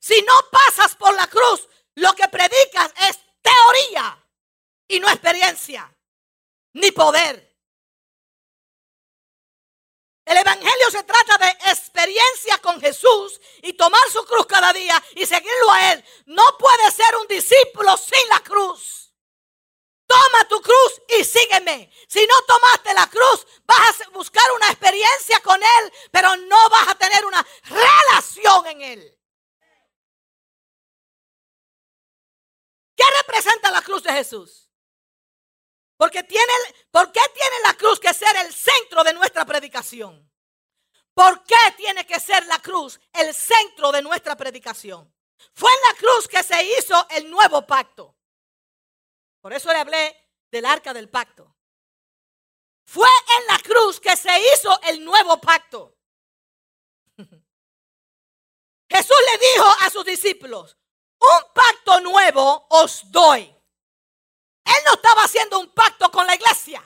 Si 0.00 0.20
no 0.22 0.34
pasas 0.50 0.96
por 0.96 1.14
la 1.14 1.28
cruz, 1.28 1.68
lo 1.94 2.12
que 2.14 2.26
predicas 2.28 2.92
es 3.08 3.18
teoría 3.40 4.18
y 4.88 4.98
no 4.98 5.08
experiencia, 5.08 5.94
ni 6.72 6.90
poder. 6.90 7.48
El 10.24 10.36
Evangelio 10.38 10.90
se 10.90 11.04
trata 11.04 11.38
de 11.38 11.50
experiencia 11.70 12.58
con 12.58 12.80
Jesús 12.80 13.40
y 13.62 13.74
tomar 13.74 14.02
su 14.12 14.24
cruz 14.26 14.44
cada 14.44 14.72
día 14.72 15.02
y 15.14 15.24
seguirlo 15.24 15.70
a 15.70 15.92
Él. 15.92 16.04
No 16.26 16.42
puede 16.58 16.90
ser 16.90 17.16
un 17.16 17.28
discípulo 17.28 17.96
sin 17.96 18.28
la 18.28 18.40
cruz. 18.40 18.97
Toma 20.18 20.48
tu 20.48 20.60
cruz 20.60 21.02
y 21.16 21.24
sígueme. 21.24 21.92
Si 22.08 22.26
no 22.26 22.34
tomaste 22.42 22.92
la 22.94 23.06
cruz, 23.08 23.46
vas 23.64 24.00
a 24.00 24.08
buscar 24.10 24.50
una 24.52 24.66
experiencia 24.68 25.38
con 25.40 25.60
Él, 25.62 25.92
pero 26.10 26.36
no 26.36 26.68
vas 26.70 26.88
a 26.88 26.94
tener 26.96 27.24
una 27.24 27.46
relación 27.64 28.66
en 28.66 28.82
Él. 28.82 29.18
¿Qué 32.96 33.04
representa 33.22 33.70
la 33.70 33.82
cruz 33.82 34.02
de 34.02 34.12
Jesús? 34.12 34.68
Porque 35.96 36.24
tiene, 36.24 36.52
¿Por 36.90 37.12
qué 37.12 37.20
tiene 37.32 37.56
la 37.64 37.74
cruz 37.74 38.00
que 38.00 38.12
ser 38.12 38.34
el 38.38 38.52
centro 38.52 39.04
de 39.04 39.12
nuestra 39.12 39.44
predicación? 39.44 40.28
¿Por 41.14 41.44
qué 41.44 41.56
tiene 41.76 42.06
que 42.06 42.18
ser 42.18 42.44
la 42.46 42.58
cruz 42.60 42.98
el 43.12 43.32
centro 43.34 43.92
de 43.92 44.02
nuestra 44.02 44.36
predicación? 44.36 45.12
Fue 45.52 45.70
en 45.70 45.92
la 45.92 45.98
cruz 45.98 46.26
que 46.26 46.42
se 46.42 46.60
hizo 46.64 47.06
el 47.10 47.30
nuevo 47.30 47.66
pacto. 47.66 48.17
Por 49.40 49.52
eso 49.52 49.72
le 49.72 49.78
hablé 49.78 50.16
del 50.50 50.64
arca 50.64 50.92
del 50.92 51.08
pacto. 51.08 51.56
Fue 52.84 53.08
en 53.38 53.46
la 53.46 53.58
cruz 53.58 54.00
que 54.00 54.16
se 54.16 54.30
hizo 54.52 54.80
el 54.82 55.04
nuevo 55.04 55.40
pacto. 55.40 55.96
Jesús 58.88 59.16
le 59.32 59.38
dijo 59.38 59.66
a 59.80 59.90
sus 59.90 60.04
discípulos, 60.04 60.76
un 61.20 61.52
pacto 61.52 62.00
nuevo 62.00 62.66
os 62.70 63.10
doy. 63.10 63.42
Él 64.64 64.82
no 64.86 64.94
estaba 64.94 65.22
haciendo 65.22 65.60
un 65.60 65.72
pacto 65.72 66.10
con 66.10 66.26
la 66.26 66.34
iglesia. 66.34 66.82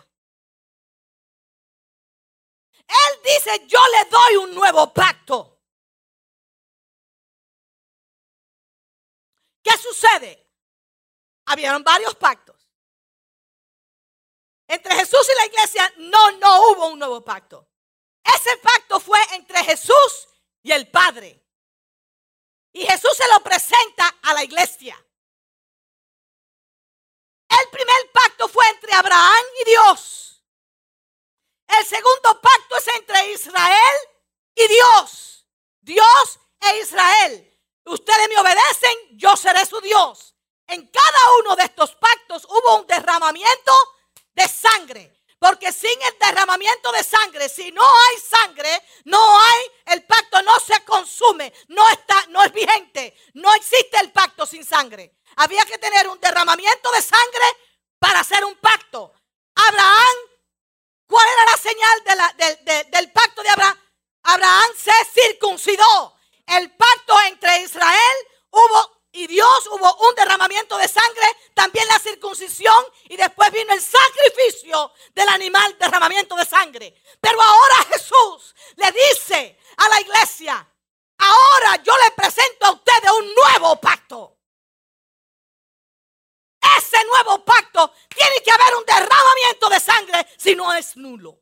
Él 2.92 3.20
dice, 3.24 3.66
yo 3.66 3.80
le 3.88 4.10
doy 4.10 4.36
un 4.36 4.54
nuevo 4.54 4.92
pacto. 4.92 5.60
¿Qué 9.62 9.76
sucede? 9.78 10.41
Habían 11.52 11.84
varios 11.84 12.14
pactos. 12.14 12.66
Entre 14.66 14.94
Jesús 14.94 15.20
y 15.30 15.36
la 15.38 15.46
iglesia 15.46 15.92
no, 15.98 16.30
no 16.38 16.70
hubo 16.70 16.86
un 16.86 16.98
nuevo 16.98 17.22
pacto. 17.22 17.68
Ese 18.24 18.56
pacto 18.56 18.98
fue 18.98 19.18
entre 19.34 19.62
Jesús 19.62 20.28
y 20.62 20.72
el 20.72 20.90
Padre. 20.90 21.44
Y 22.72 22.86
Jesús 22.86 23.14
se 23.14 23.28
lo 23.28 23.40
presenta 23.40 24.16
a 24.22 24.32
la 24.32 24.42
iglesia. 24.42 24.96
El 27.50 27.68
primer 27.68 28.12
pacto 28.12 28.48
fue 28.48 28.66
entre 28.70 28.94
Abraham 28.94 29.44
y 29.60 29.64
Dios. 29.68 30.42
El 31.68 31.84
segundo 31.84 32.40
pacto 32.40 32.78
es 32.78 32.88
entre 32.96 33.30
Israel 33.32 33.96
y 34.54 34.68
Dios. 34.68 35.46
Dios 35.82 36.40
e 36.60 36.78
Israel. 36.78 37.60
Ustedes 37.84 38.28
me 38.30 38.38
obedecen, 38.38 39.18
yo 39.18 39.36
seré 39.36 39.66
su 39.66 39.78
Dios. 39.82 40.32
En 40.66 40.86
cada 40.86 41.36
uno 41.40 41.56
de 41.56 41.64
estos 41.64 41.94
pactos 41.96 42.44
hubo 42.44 42.80
un 42.80 42.86
derramamiento 42.86 43.72
de 44.34 44.48
sangre. 44.48 45.22
Porque 45.38 45.72
sin 45.72 46.00
el 46.02 46.18
derramamiento 46.20 46.92
de 46.92 47.02
sangre, 47.02 47.48
si 47.48 47.72
no 47.72 47.82
hay 47.82 48.18
sangre, 48.20 48.80
no 49.06 49.40
hay, 49.40 49.64
el 49.86 50.04
pacto 50.04 50.40
no 50.42 50.60
se 50.60 50.84
consume, 50.84 51.52
no 51.66 51.88
está, 51.90 52.26
no 52.28 52.44
es 52.44 52.52
vigente. 52.52 53.16
No 53.34 53.52
existe 53.54 53.98
el 53.98 54.12
pacto 54.12 54.46
sin 54.46 54.64
sangre. 54.64 55.16
Había 55.36 55.64
que 55.64 55.78
tener 55.78 56.08
un 56.08 56.20
derramamiento 56.20 56.92
de 56.92 57.02
sangre 57.02 57.44
para 57.98 58.20
hacer 58.20 58.44
un 58.44 58.54
pacto. 58.54 59.12
Abraham, 59.56 60.16
¿cuál 61.08 61.26
era 61.28 61.50
la 61.50 61.56
señal 61.56 62.88
del 62.92 63.10
pacto 63.10 63.42
de 63.42 63.48
Abraham? 63.48 63.80
Abraham 64.22 64.70
se 64.76 64.92
circuncidó. 65.12 66.16
El 66.46 66.70
pacto 66.76 67.20
entre 67.22 67.62
Israel 67.62 68.16
hubo 68.50 69.01
y 69.12 69.26
Dios 69.26 69.68
hubo 69.70 70.08
un 70.08 70.14
derramamiento 70.14 70.76
de 70.78 70.88
sangre, 70.88 71.26
también 71.54 71.86
la 71.86 71.98
circuncisión 71.98 72.84
y 73.04 73.16
después 73.16 73.50
vino 73.52 73.72
el 73.72 73.80
sacrificio 73.80 74.92
del 75.14 75.28
animal, 75.28 75.76
derramamiento 75.78 76.34
de 76.34 76.46
sangre. 76.46 76.94
Pero 77.20 77.40
ahora 77.40 77.74
Jesús 77.92 78.54
le 78.76 78.90
dice 78.90 79.58
a 79.76 79.88
la 79.90 80.00
iglesia, 80.00 80.66
ahora 81.18 81.82
yo 81.82 81.94
le 82.04 82.10
presento 82.12 82.66
a 82.66 82.72
ustedes 82.72 83.10
un 83.10 83.34
nuevo 83.34 83.80
pacto. 83.80 84.38
Ese 86.78 87.04
nuevo 87.04 87.44
pacto 87.44 87.92
tiene 88.08 88.42
que 88.42 88.50
haber 88.50 88.76
un 88.76 88.84
derramamiento 88.84 89.68
de 89.68 89.80
sangre 89.80 90.26
si 90.38 90.54
no 90.54 90.72
es 90.72 90.96
nulo. 90.96 91.38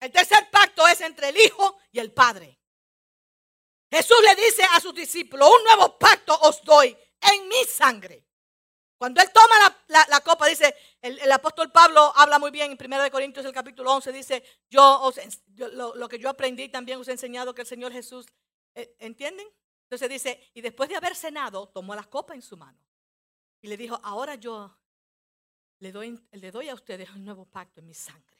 El 0.00 0.10
tercer 0.10 0.50
pacto 0.50 0.86
es 0.88 1.00
entre 1.02 1.28
el 1.28 1.36
Hijo 1.36 1.78
y 1.92 1.98
el 1.98 2.12
Padre. 2.12 2.58
Jesús 3.90 4.16
le 4.22 4.34
dice 4.34 4.62
a 4.72 4.80
sus 4.80 4.94
discípulos, 4.94 5.50
un 5.50 5.64
nuevo 5.64 5.98
pacto 5.98 6.36
os 6.42 6.62
doy 6.62 6.96
en 7.20 7.48
mi 7.48 7.64
sangre. 7.64 8.24
Cuando 8.96 9.20
él 9.20 9.30
toma 9.32 9.74
la, 9.88 10.20
copa, 10.20 10.46
dice, 10.46 10.74
el, 11.00 11.32
apóstol 11.32 11.72
Pablo 11.72 12.12
habla 12.14 12.38
muy 12.38 12.50
bien 12.50 12.70
en 12.70 12.92
1 12.92 13.10
Corintios, 13.10 13.46
el 13.46 13.52
capítulo 13.52 13.92
11, 13.94 14.12
dice, 14.12 14.44
yo, 14.68 15.10
lo, 15.56 16.08
que 16.08 16.18
yo 16.18 16.28
aprendí 16.28 16.68
también 16.68 17.00
os 17.00 17.08
he 17.08 17.12
enseñado 17.12 17.54
que 17.54 17.62
el 17.62 17.66
Señor 17.66 17.92
Jesús, 17.92 18.26
eh, 18.74 18.94
¿entienden? 18.98 19.48
Entonces 19.84 20.08
dice, 20.08 20.50
y 20.52 20.60
después 20.60 20.88
de 20.88 20.96
haber 20.96 21.16
cenado, 21.16 21.68
tomó 21.68 21.94
la 21.94 22.04
copa 22.04 22.34
en 22.34 22.42
su 22.42 22.56
mano 22.56 22.78
y 23.62 23.68
le 23.68 23.76
dijo, 23.76 23.98
ahora 24.02 24.34
yo 24.34 24.78
le 25.78 25.92
doy, 25.92 26.22
le 26.32 26.50
doy 26.50 26.68
a 26.68 26.74
ustedes 26.74 27.08
un 27.10 27.24
nuevo 27.24 27.46
pacto 27.46 27.80
en 27.80 27.86
mi 27.86 27.94
sangre. 27.94 28.39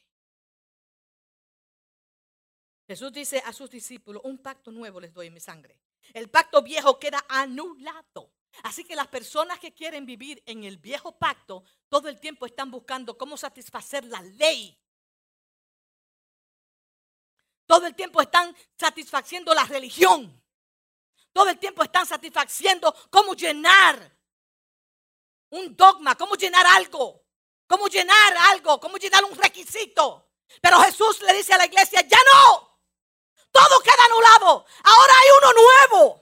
Jesús 2.90 3.12
dice 3.12 3.40
a 3.46 3.52
sus 3.52 3.70
discípulos, 3.70 4.20
un 4.24 4.38
pacto 4.38 4.72
nuevo 4.72 4.98
les 4.98 5.14
doy 5.14 5.28
en 5.28 5.34
mi 5.34 5.38
sangre. 5.38 5.78
El 6.12 6.28
pacto 6.28 6.60
viejo 6.60 6.98
queda 6.98 7.24
anulado. 7.28 8.32
Así 8.64 8.82
que 8.82 8.96
las 8.96 9.06
personas 9.06 9.60
que 9.60 9.72
quieren 9.72 10.04
vivir 10.04 10.42
en 10.44 10.64
el 10.64 10.76
viejo 10.76 11.16
pacto 11.16 11.62
todo 11.88 12.08
el 12.08 12.18
tiempo 12.18 12.46
están 12.46 12.68
buscando 12.68 13.16
cómo 13.16 13.36
satisfacer 13.36 14.04
la 14.06 14.20
ley. 14.22 14.76
Todo 17.64 17.86
el 17.86 17.94
tiempo 17.94 18.20
están 18.22 18.56
satisfaciendo 18.76 19.54
la 19.54 19.66
religión. 19.66 20.42
Todo 21.32 21.48
el 21.48 21.60
tiempo 21.60 21.84
están 21.84 22.06
satisfaciendo 22.06 22.92
cómo 23.08 23.34
llenar 23.34 24.18
un 25.50 25.76
dogma, 25.76 26.16
cómo 26.16 26.34
llenar 26.34 26.66
algo, 26.66 27.24
cómo 27.68 27.86
llenar 27.86 28.36
algo, 28.50 28.80
cómo 28.80 28.96
llenar 28.96 29.22
un 29.22 29.38
requisito. 29.38 30.32
Pero 30.60 30.80
Jesús 30.80 31.22
le 31.22 31.34
dice 31.34 31.54
a 31.54 31.58
la 31.58 31.66
iglesia, 31.66 32.00
ya 32.00 32.18
no. 32.34 32.69
Todo 33.50 33.80
queda 33.80 34.04
anulado. 34.04 34.66
Ahora 34.84 35.14
hay 35.20 35.28
uno 35.38 35.52
nuevo. 35.52 36.20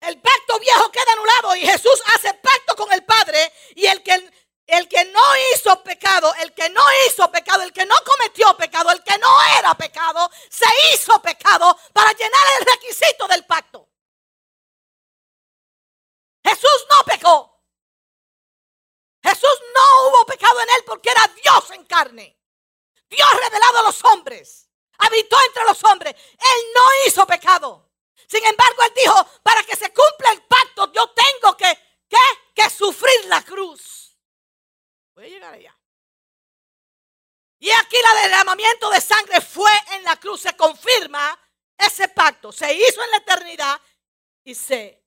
El 0.00 0.20
pacto 0.20 0.58
viejo 0.60 0.90
queda 0.90 1.12
anulado 1.12 1.56
y 1.56 1.66
Jesús 1.66 2.00
hace 2.14 2.32
pacto 2.34 2.76
con 2.76 2.90
el 2.92 3.04
Padre 3.04 3.52
y 3.74 3.86
el 3.86 4.02
que, 4.02 4.30
el 4.66 4.88
que 4.88 5.04
no 5.06 5.20
hizo 5.52 5.82
pecado, 5.82 6.32
el 6.36 6.54
que 6.54 6.70
no 6.70 6.82
hizo 7.06 7.30
pecado, 7.30 7.62
el 7.62 7.72
que 7.72 7.84
no 7.84 7.96
cometió 8.06 8.56
pecado, 8.56 8.90
el 8.92 9.02
que 9.02 9.18
no 9.18 9.28
era 9.58 9.74
pecado, 9.74 10.30
se 10.48 10.66
hizo 10.94 11.20
pecado 11.20 11.76
para 11.92 12.12
llenar 12.12 12.42
el 12.58 12.66
requisito 12.66 13.26
del 13.26 13.44
pacto. 13.44 13.88
Jesús 16.44 16.86
no 16.88 17.04
pecó. 17.04 17.57
Jesús 19.38 19.60
no 19.74 20.08
hubo 20.08 20.26
pecado 20.26 20.60
en 20.60 20.70
él 20.70 20.84
porque 20.84 21.10
era 21.10 21.26
Dios 21.42 21.70
en 21.70 21.84
carne. 21.84 22.36
Dios 23.08 23.28
revelado 23.34 23.78
a 23.78 23.82
los 23.82 24.04
hombres. 24.04 24.68
Habitó 24.98 25.36
entre 25.46 25.64
los 25.64 25.82
hombres. 25.84 26.14
Él 26.14 26.64
no 26.74 26.82
hizo 27.06 27.26
pecado. 27.26 27.90
Sin 28.26 28.44
embargo, 28.44 28.82
él 28.82 28.92
dijo, 28.96 29.26
para 29.42 29.62
que 29.62 29.76
se 29.76 29.92
cumpla 29.92 30.32
el 30.32 30.42
pacto, 30.42 30.92
yo 30.92 31.08
tengo 31.10 31.56
que, 31.56 31.78
que 32.54 32.70
sufrir 32.70 33.26
la 33.26 33.42
cruz. 33.42 34.18
Voy 35.14 35.26
a 35.26 35.28
llegar 35.28 35.54
allá. 35.54 35.78
Y 37.60 37.70
aquí 37.70 37.96
el 37.96 38.22
derramamiento 38.22 38.90
de 38.90 39.00
sangre 39.00 39.40
fue 39.40 39.70
en 39.92 40.02
la 40.04 40.16
cruz. 40.16 40.42
Se 40.42 40.56
confirma 40.56 41.38
ese 41.78 42.08
pacto 42.08 42.50
se 42.50 42.74
hizo 42.74 43.02
en 43.04 43.10
la 43.12 43.16
eternidad 43.18 43.80
y 44.42 44.54
se 44.54 45.04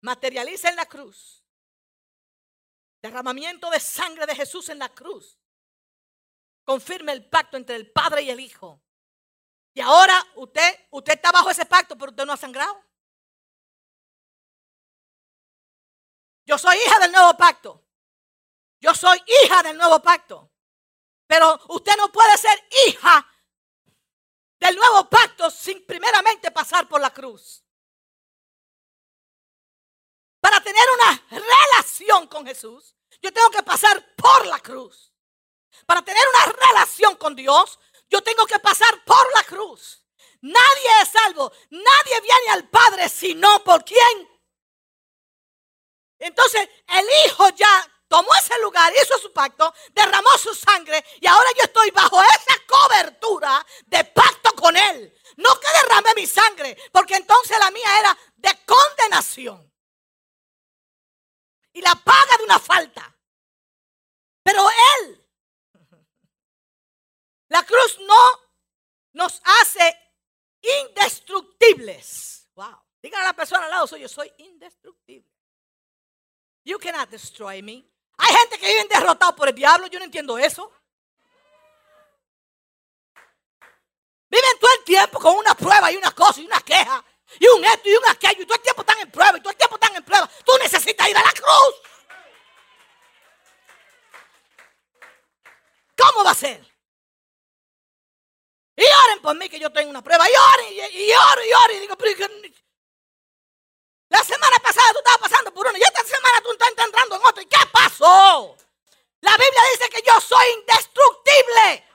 materializa 0.00 0.68
en 0.68 0.76
la 0.76 0.86
cruz. 0.86 1.41
Derramamiento 3.02 3.68
de 3.68 3.80
sangre 3.80 4.26
de 4.26 4.36
Jesús 4.36 4.68
en 4.68 4.78
la 4.78 4.88
cruz. 4.88 5.38
Confirma 6.64 7.12
el 7.12 7.28
pacto 7.28 7.56
entre 7.56 7.74
el 7.74 7.90
Padre 7.90 8.22
y 8.22 8.30
el 8.30 8.38
Hijo. 8.38 8.80
Y 9.74 9.80
ahora 9.80 10.24
usted, 10.36 10.86
usted 10.90 11.14
está 11.14 11.32
bajo 11.32 11.50
ese 11.50 11.66
pacto, 11.66 11.98
pero 11.98 12.10
usted 12.10 12.24
no 12.24 12.32
ha 12.32 12.36
sangrado. 12.36 12.80
Yo 16.44 16.58
soy 16.58 16.76
hija 16.76 16.98
del 17.00 17.12
nuevo 17.12 17.36
pacto. 17.36 17.84
Yo 18.80 18.94
soy 18.94 19.22
hija 19.44 19.62
del 19.62 19.76
nuevo 19.76 20.00
pacto. 20.00 20.52
Pero 21.26 21.58
usted 21.68 21.96
no 21.96 22.12
puede 22.12 22.36
ser 22.36 22.68
hija 22.86 23.26
del 24.60 24.76
nuevo 24.76 25.08
pacto 25.08 25.50
sin 25.50 25.84
primeramente 25.86 26.50
pasar 26.50 26.88
por 26.88 27.00
la 27.00 27.10
cruz. 27.10 27.61
Para 30.42 30.60
tener 30.60 30.84
una 30.94 31.24
relación 31.30 32.26
con 32.26 32.44
Jesús, 32.44 32.96
yo 33.22 33.32
tengo 33.32 33.48
que 33.50 33.62
pasar 33.62 34.04
por 34.16 34.44
la 34.46 34.58
cruz. 34.58 35.12
Para 35.86 36.02
tener 36.02 36.22
una 36.34 36.52
relación 36.52 37.14
con 37.14 37.36
Dios, 37.36 37.78
yo 38.10 38.20
tengo 38.22 38.44
que 38.44 38.58
pasar 38.58 39.04
por 39.04 39.24
la 39.36 39.44
cruz. 39.44 40.04
Nadie 40.40 40.88
es 41.00 41.10
salvo. 41.10 41.52
Nadie 41.70 42.20
viene 42.20 42.50
al 42.50 42.68
Padre 42.68 43.08
sino 43.08 43.62
por 43.62 43.84
quién. 43.84 44.28
Entonces 46.18 46.68
el 46.88 47.06
Hijo 47.24 47.48
ya 47.50 47.88
tomó 48.08 48.34
ese 48.34 48.58
lugar, 48.58 48.92
hizo 49.00 49.16
su 49.20 49.32
pacto, 49.32 49.72
derramó 49.92 50.30
su 50.38 50.52
sangre 50.56 51.04
y 51.20 51.26
ahora 51.28 51.50
yo 51.56 51.62
estoy 51.62 51.92
bajo 51.92 52.20
esa 52.20 52.60
cobertura 52.66 53.64
de 53.86 54.04
pacto 54.06 54.56
con 54.56 54.76
Él. 54.76 55.16
No 55.36 55.60
que 55.60 55.68
derrame 55.82 56.14
mi 56.16 56.26
sangre, 56.26 56.76
porque 56.90 57.14
entonces 57.14 57.56
la 57.60 57.70
mía 57.70 58.00
era 58.00 58.18
de 58.34 58.58
condenación. 58.66 59.71
Y 61.72 61.80
la 61.80 61.94
paga 61.94 62.36
de 62.38 62.44
una 62.44 62.58
falta. 62.58 63.16
Pero 64.42 64.66
Él, 65.00 65.22
la 67.48 67.62
cruz 67.64 67.98
no 68.00 68.40
nos 69.12 69.40
hace 69.44 69.96
indestructibles. 70.62 72.48
Wow. 72.54 72.82
Dígale 73.02 73.24
a 73.24 73.28
la 73.28 73.32
persona 73.32 73.64
al 73.64 73.70
lado 73.70 73.86
soy 73.86 74.00
yo 74.00 74.08
soy 74.08 74.32
indestructible. 74.38 75.28
You 76.64 76.78
cannot 76.78 77.10
destroy 77.10 77.62
me. 77.62 77.84
Hay 78.16 78.34
gente 78.36 78.58
que 78.58 78.66
vive 78.66 78.86
derrotado 78.88 79.34
por 79.34 79.48
el 79.48 79.54
diablo. 79.54 79.88
Yo 79.88 79.98
no 79.98 80.04
entiendo 80.04 80.38
eso. 80.38 80.70
Viven 84.28 84.58
todo 84.60 84.70
el 84.78 84.84
tiempo 84.84 85.18
con 85.18 85.36
una 85.36 85.54
prueba 85.54 85.90
y 85.90 85.96
una 85.96 86.12
cosa 86.12 86.40
y 86.40 86.46
una 86.46 86.60
queja. 86.60 87.04
Y 87.38 87.46
un 87.48 87.64
esto 87.64 87.88
y 87.88 87.94
un 87.94 88.08
aquello. 88.08 88.42
Y 88.42 88.46
todo 88.46 88.56
el 88.56 88.62
tiempo 88.62 88.82
están 88.82 89.00
en 89.00 89.10
prueba. 89.10 89.38
Y 89.38 89.40
todo 89.40 89.50
el 89.50 89.56
tiempo 89.56 89.76
están 89.76 89.96
en 89.96 90.04
prueba. 90.04 90.30
Tú 90.44 90.52
necesitas 90.58 91.08
ir 91.08 91.16
a 91.16 91.22
la 91.22 91.32
cruz. 91.32 91.74
¿Cómo 95.96 96.24
va 96.24 96.30
a 96.30 96.34
ser? 96.34 96.60
Y 98.74 98.84
oren 98.84 99.22
por 99.22 99.36
mí 99.36 99.48
que 99.48 99.60
yo 99.60 99.70
tengo 99.70 99.90
una 99.90 100.02
prueba. 100.02 100.26
Y 100.28 100.32
oren, 100.32 100.72
y, 100.72 101.02
y 101.04 101.12
oren, 101.12 101.48
y 101.48 101.52
oren. 101.52 101.76
Y 101.76 101.80
digo, 101.80 101.96
la 104.12 104.22
semana 104.22 104.58
pasada 104.62 104.92
tú 104.92 104.98
estabas 104.98 105.30
pasando 105.30 105.54
por 105.54 105.66
una 105.66 105.78
y 105.78 105.82
esta 105.82 106.04
semana 106.04 106.40
tú 106.42 106.52
estás 106.52 106.68
entrando 106.68 107.16
en 107.16 107.22
otra. 107.24 107.42
¿Y 107.42 107.46
qué 107.46 107.66
pasó? 107.72 108.56
La 109.22 109.30
Biblia 109.30 109.62
dice 109.72 109.88
que 109.88 110.02
yo 110.02 110.20
soy 110.20 110.46
indestructible. 110.58 111.88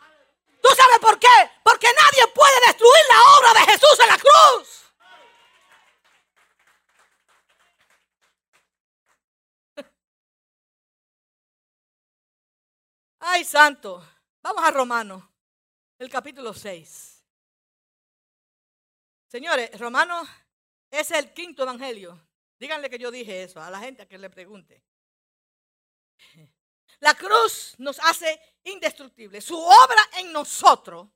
¿Tú 0.61 0.69
sabes 0.75 0.97
por 0.99 1.19
qué? 1.19 1.51
Porque 1.63 1.87
nadie 1.93 2.25
puede 2.33 2.59
destruir 2.65 3.03
la 3.09 3.37
obra 3.37 3.53
de 3.53 3.71
Jesús 3.71 3.99
en 3.99 4.07
la 4.07 4.17
cruz. 4.17 4.86
Ay, 13.29 13.43
santo. 13.43 14.01
Vamos 14.41 14.63
a 14.63 14.71
Romanos, 14.71 15.21
el 15.99 16.09
capítulo 16.09 16.53
6. 16.53 17.25
Señores, 19.27 19.77
Romanos 19.77 20.29
es 20.89 21.11
el 21.11 21.33
quinto 21.33 21.63
evangelio. 21.63 22.17
Díganle 22.57 22.89
que 22.89 22.97
yo 22.97 23.11
dije 23.11 23.43
eso 23.43 23.61
a 23.61 23.69
la 23.69 23.79
gente 23.79 24.03
a 24.03 24.07
que 24.07 24.17
le 24.17 24.29
pregunte. 24.29 24.81
La 26.99 27.15
cruz 27.15 27.75
nos 27.79 27.99
hace 27.99 28.41
indestructibles. 28.63 29.43
Su 29.43 29.59
obra 29.59 30.09
en 30.19 30.31
nosotros, 30.31 31.09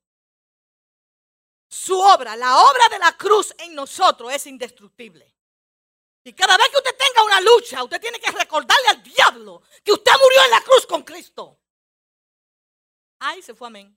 su 1.69 1.97
obra, 1.97 2.35
la 2.35 2.57
obra 2.57 2.89
de 2.89 2.99
la 2.99 3.15
cruz 3.15 3.55
en 3.57 3.73
nosotros 3.73 4.33
es 4.33 4.45
indestructible. 4.47 5.33
Y 6.25 6.33
cada 6.33 6.57
vez 6.57 6.67
que 6.67 6.77
usted 6.77 6.97
tenga 6.97 7.23
una 7.23 7.39
lucha, 7.39 7.81
usted 7.81 8.01
tiene 8.01 8.19
que 8.19 8.31
recordarle 8.31 8.89
al 8.89 9.01
diablo 9.01 9.63
que 9.81 9.93
usted 9.93 10.11
murió 10.21 10.43
en 10.43 10.51
la 10.51 10.61
cruz 10.61 10.85
con 10.85 11.03
Cristo. 11.03 11.61
Ay, 13.23 13.43
se 13.43 13.53
fue 13.53 13.67
amén. 13.67 13.95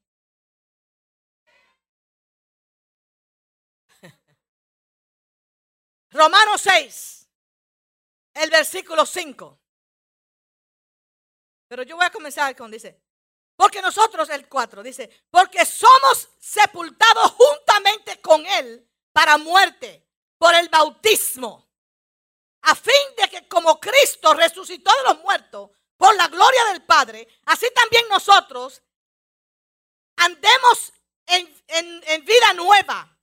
Romanos 6.11 6.61
6, 6.61 7.27
el 8.35 8.51
versículo 8.51 9.07
5. 9.07 9.59
Pero 11.69 11.85
yo 11.85 11.97
voy 11.97 12.05
a 12.05 12.11
comenzar 12.11 12.55
con, 12.55 12.71
dice, 12.71 13.01
porque 13.57 13.81
nosotros, 13.81 14.29
el 14.29 14.47
4, 14.47 14.83
dice, 14.83 15.09
porque 15.31 15.65
somos 15.65 16.29
sepultados 16.39 17.31
juntamente 17.33 18.21
con 18.21 18.45
Él 18.45 18.87
para 19.11 19.39
muerte 19.39 20.07
por 20.37 20.55
el 20.55 20.69
bautismo, 20.69 21.73
a 22.61 22.75
fin 22.75 22.93
de 23.17 23.31
que 23.31 23.49
como 23.49 23.81
Cristo 23.81 24.35
resucitó 24.35 24.91
de 24.99 25.05
los 25.15 25.23
muertos 25.23 25.71
por 25.97 26.15
la 26.15 26.29
gloria 26.29 26.63
del 26.67 26.83
Padre, 26.85 27.27
así 27.47 27.67
también 27.75 28.07
nosotros 28.11 28.83
andemos 30.17 30.93
en, 31.27 32.25
vida 32.25 32.53
nueva, 32.55 33.17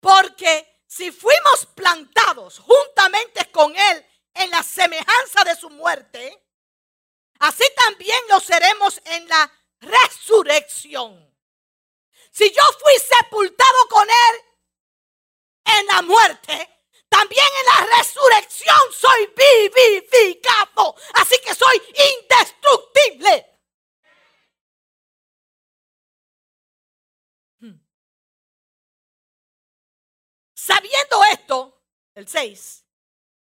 porque 0.00 0.82
si 0.86 1.10
fuimos 1.10 1.66
plantados 1.74 2.58
juntamente 2.58 3.50
con 3.50 3.74
Él 3.76 4.06
en 4.34 4.50
la 4.50 4.62
semejanza 4.62 5.44
de 5.44 5.56
su 5.56 5.70
muerte, 5.70 6.42
así 7.38 7.64
también 7.76 8.18
lo 8.28 8.40
seremos 8.40 9.00
en 9.04 9.28
la 9.28 9.52
resurrección. 9.80 11.32
Si 12.30 12.50
yo 12.50 12.62
fui 12.80 12.92
sepultado 13.18 13.88
con 13.88 14.08
Él 14.08 14.40
en 15.78 15.86
la 15.86 16.02
muerte, 16.02 16.74
también 17.08 17.46
en 17.60 17.66
la 17.66 17.96
resurrección 17.96 18.76
soy 18.92 19.32
vivificado. 19.36 20.96
Así 21.14 21.38
que 21.44 21.54
soy 21.54 21.80
indestructible. 22.20 23.53
Sabiendo 30.66 31.22
esto, 31.30 31.82
el 32.14 32.26
6, 32.26 32.86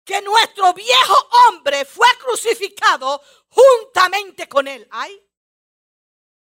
que 0.03 0.21
nuestro 0.21 0.73
viejo 0.73 1.29
hombre 1.47 1.85
fue 1.85 2.09
crucificado 2.19 3.21
juntamente 3.47 4.49
con 4.49 4.67
él. 4.67 4.85
Ay, 4.91 5.25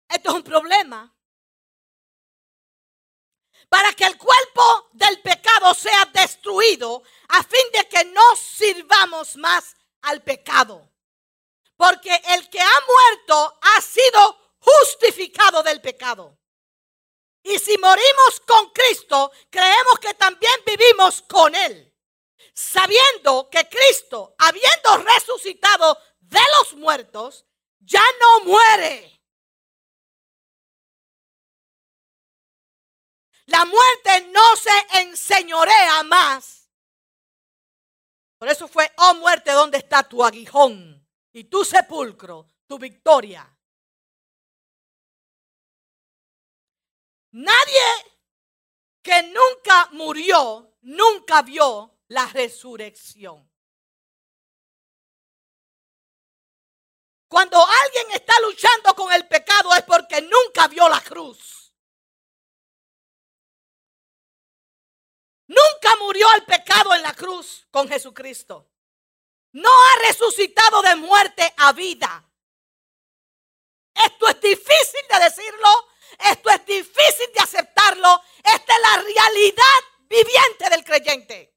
esto 0.08 0.29
es 0.29 0.36
un 0.36 0.43
problema. 0.43 1.12
Para 3.67 3.93
que 3.93 4.03
el 4.03 4.15
cuerpo 4.15 4.89
del 4.91 5.19
pecado 5.23 5.73
sea 5.73 6.05
destruido, 6.13 7.01
a 7.29 7.41
fin 7.41 7.65
de 7.73 7.89
que 7.89 8.05
no 8.05 8.36
sirvamos 8.36 9.38
más 9.38 9.75
al 10.03 10.21
pecado. 10.21 10.88
Porque 11.77 12.13
el 12.27 12.47
que 12.47 12.62
ha 12.62 12.79
muerto 12.88 13.60
ha 13.60 13.82
sido 13.82 14.53
justificado 14.60 15.63
del 15.63 15.82
pecado. 15.82 16.38
Y 17.43 17.58
si 17.60 17.78
morimos 17.78 18.41
con 18.45 18.69
Cristo, 18.71 19.32
creemos 19.49 19.99
que 19.99 20.13
también 20.13 20.54
vivimos 20.65 21.21
con 21.23 21.56
Él. 21.56 21.93
Sabiendo 22.54 23.49
que 23.49 23.67
Cristo, 23.69 24.36
habiendo 24.38 24.97
resucitado 24.97 25.97
de 26.19 26.41
los 26.60 26.73
muertos, 26.75 27.45
ya 27.80 28.04
no 28.19 28.45
muere. 28.45 29.21
La 33.45 33.65
muerte 33.65 34.28
no 34.32 34.56
se 34.56 34.99
enseñorea 34.99 36.04
más. 36.04 36.69
Por 38.38 38.47
eso 38.47 38.67
fue, 38.67 38.91
oh 38.97 39.15
muerte, 39.15 39.52
¿dónde 39.52 39.80
está 39.80 40.04
tu 40.04 40.23
aguijón? 40.23 41.08
Y 41.34 41.45
tu 41.45 41.65
sepulcro, 41.65 42.47
tu 42.67 42.78
victoria. 42.78 43.59
Nadie 47.32 47.82
que 49.02 49.24
nunca 49.24 49.89
murió, 49.92 50.76
nunca 50.82 51.42
vio 51.42 52.00
la 52.08 52.26
resurrección. 52.28 53.50
Cuando 57.28 57.63
alguien 57.63 58.12
está 58.12 58.34
luchando 58.42 58.96
con 58.96 59.13
el 59.13 59.28
pecado 59.28 59.74
es 59.76 59.84
porque 59.84 60.22
nunca 60.22 60.68
vio 60.68 60.89
la 60.89 61.02
cruz. 61.02 61.60
nunca 65.50 65.96
murió 65.98 66.30
al 66.30 66.46
pecado 66.46 66.94
en 66.94 67.02
la 67.02 67.13
cruz 67.13 67.68
con 67.72 67.88
Jesucristo. 67.88 68.70
No 69.52 69.70
ha 69.70 70.08
resucitado 70.08 70.82
de 70.84 70.96
muerte 70.96 71.54
a 71.58 71.74
vida. 71.74 72.24
Esto 73.94 74.30
es 74.30 74.42
difícil 74.42 75.02
de 75.12 75.20
decirlo, 75.24 75.88
esto 76.17 76.50
es 76.50 76.65
difícil 76.65 77.32
de 77.34 77.39
aceptarlo. 77.41 78.22
Esta 78.43 78.74
es 78.76 78.82
la 78.82 79.02
realidad 79.02 79.80
viviente 80.02 80.69
del 80.69 80.84
creyente. 80.84 81.54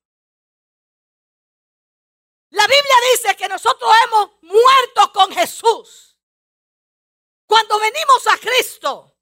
La 2.50 2.66
Biblia 2.66 2.96
dice 3.12 3.36
que 3.36 3.48
nosotros 3.48 3.90
hemos 4.04 4.30
muerto 4.42 5.12
con 5.12 5.32
Jesús. 5.32 6.16
Cuando 7.46 7.78
venimos 7.78 8.26
a 8.26 8.36
Cristo, 8.38 9.12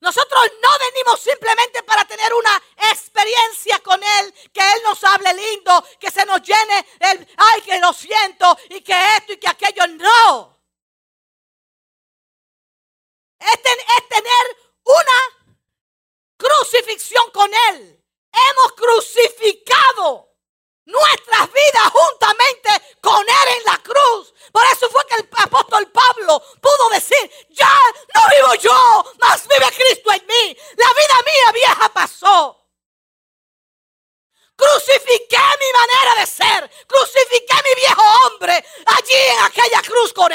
nosotros 0.00 0.42
no 0.62 0.68
venimos 0.78 1.20
simplemente 1.20 1.82
para 1.82 2.04
tener 2.06 2.32
una 2.32 2.62
experiencia 2.90 3.78
con 3.80 4.02
Él, 4.02 4.32
que 4.52 4.60
Él 4.60 4.82
nos 4.84 5.02
hable 5.04 5.34
lindo, 5.34 5.84
que 5.98 6.10
se 6.10 6.24
nos 6.24 6.40
llene 6.42 6.86
el, 7.00 7.28
ay, 7.36 7.62
que 7.62 7.78
lo 7.78 7.92
siento, 7.92 8.56
y 8.70 8.80
que 8.80 9.16
esto 9.16 9.32
y 9.32 9.36
que 9.38 9.48
aquello. 9.48 9.86
No. 9.88 10.58
Es, 13.38 13.48
es 13.54 14.08
tener 14.08 14.56
una 14.84 15.56
crucifixión 16.36 17.30
con 17.32 17.50
Él. 17.70 18.02
Hemos 18.32 18.72
crucificado 18.72 20.28
nuestras 20.88 21.52
vidas 21.52 21.92
juntamente 21.92 22.96
con 23.00 23.20
Él 23.20 23.48
en 23.58 23.64
la 23.64 23.78
cruz. 23.78 24.34
Por 24.50 24.64
eso 24.72 24.88
fue 24.90 25.06
que 25.06 25.16
el 25.16 25.28
apóstol 25.36 25.90
Pablo 25.90 26.42
pudo 26.60 26.90
decir, 26.90 27.30
ya 27.50 27.78
no 28.14 28.22
vivo 28.34 28.54
yo, 28.54 29.12
mas 29.18 29.46
vive 29.46 29.66
Cristo 29.70 30.10
en 30.12 30.26
mí. 30.26 30.56
La 30.76 30.88
vida 30.88 31.22
mía 31.24 31.52
vieja 31.52 31.88
pasó. 31.90 32.54
Crucifiqué 34.56 35.36
mi 35.36 35.72
manera 35.78 36.20
de 36.20 36.26
ser, 36.26 36.70
crucifiqué 36.86 37.54
mi 37.64 37.74
viejo 37.76 38.02
hombre 38.26 38.64
allí 38.86 39.14
en 39.14 39.38
aquella 39.44 39.82
cruz 39.82 40.12
con 40.12 40.32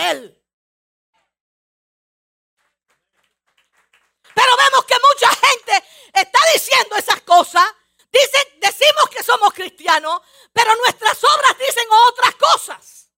Pero 4.35 4.57
vemos 4.57 4.85
que 4.85 4.95
mucha 4.95 5.29
gente 5.35 5.83
está 6.13 6.39
diciendo 6.53 6.95
esas 6.95 7.21
cosas. 7.21 7.65
Dicen, 8.11 8.59
decimos 8.59 9.09
que 9.09 9.23
somos 9.23 9.53
cristianos, 9.53 10.21
pero 10.51 10.75
nuestras 10.75 11.23
obras 11.23 11.57
dicen 11.57 11.87
otras 12.09 12.35
cosas. 12.35 13.09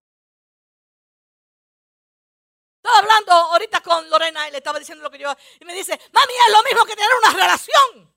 Estaba 2.77 2.99
hablando 2.99 3.31
ahorita 3.31 3.81
con 3.81 4.10
Lorena 4.10 4.47
y 4.47 4.51
le 4.51 4.60
estaba 4.60 4.77
diciendo 4.79 5.03
lo 5.03 5.10
que 5.10 5.17
yo. 5.17 5.36
Y 5.60 5.65
me 5.65 5.73
dice, 5.73 5.99
mami, 6.13 6.34
es 6.47 6.53
lo 6.53 6.63
mismo 6.63 6.86
que 6.86 6.95
tener 6.95 7.10
una 7.15 7.31
relación. 7.31 8.15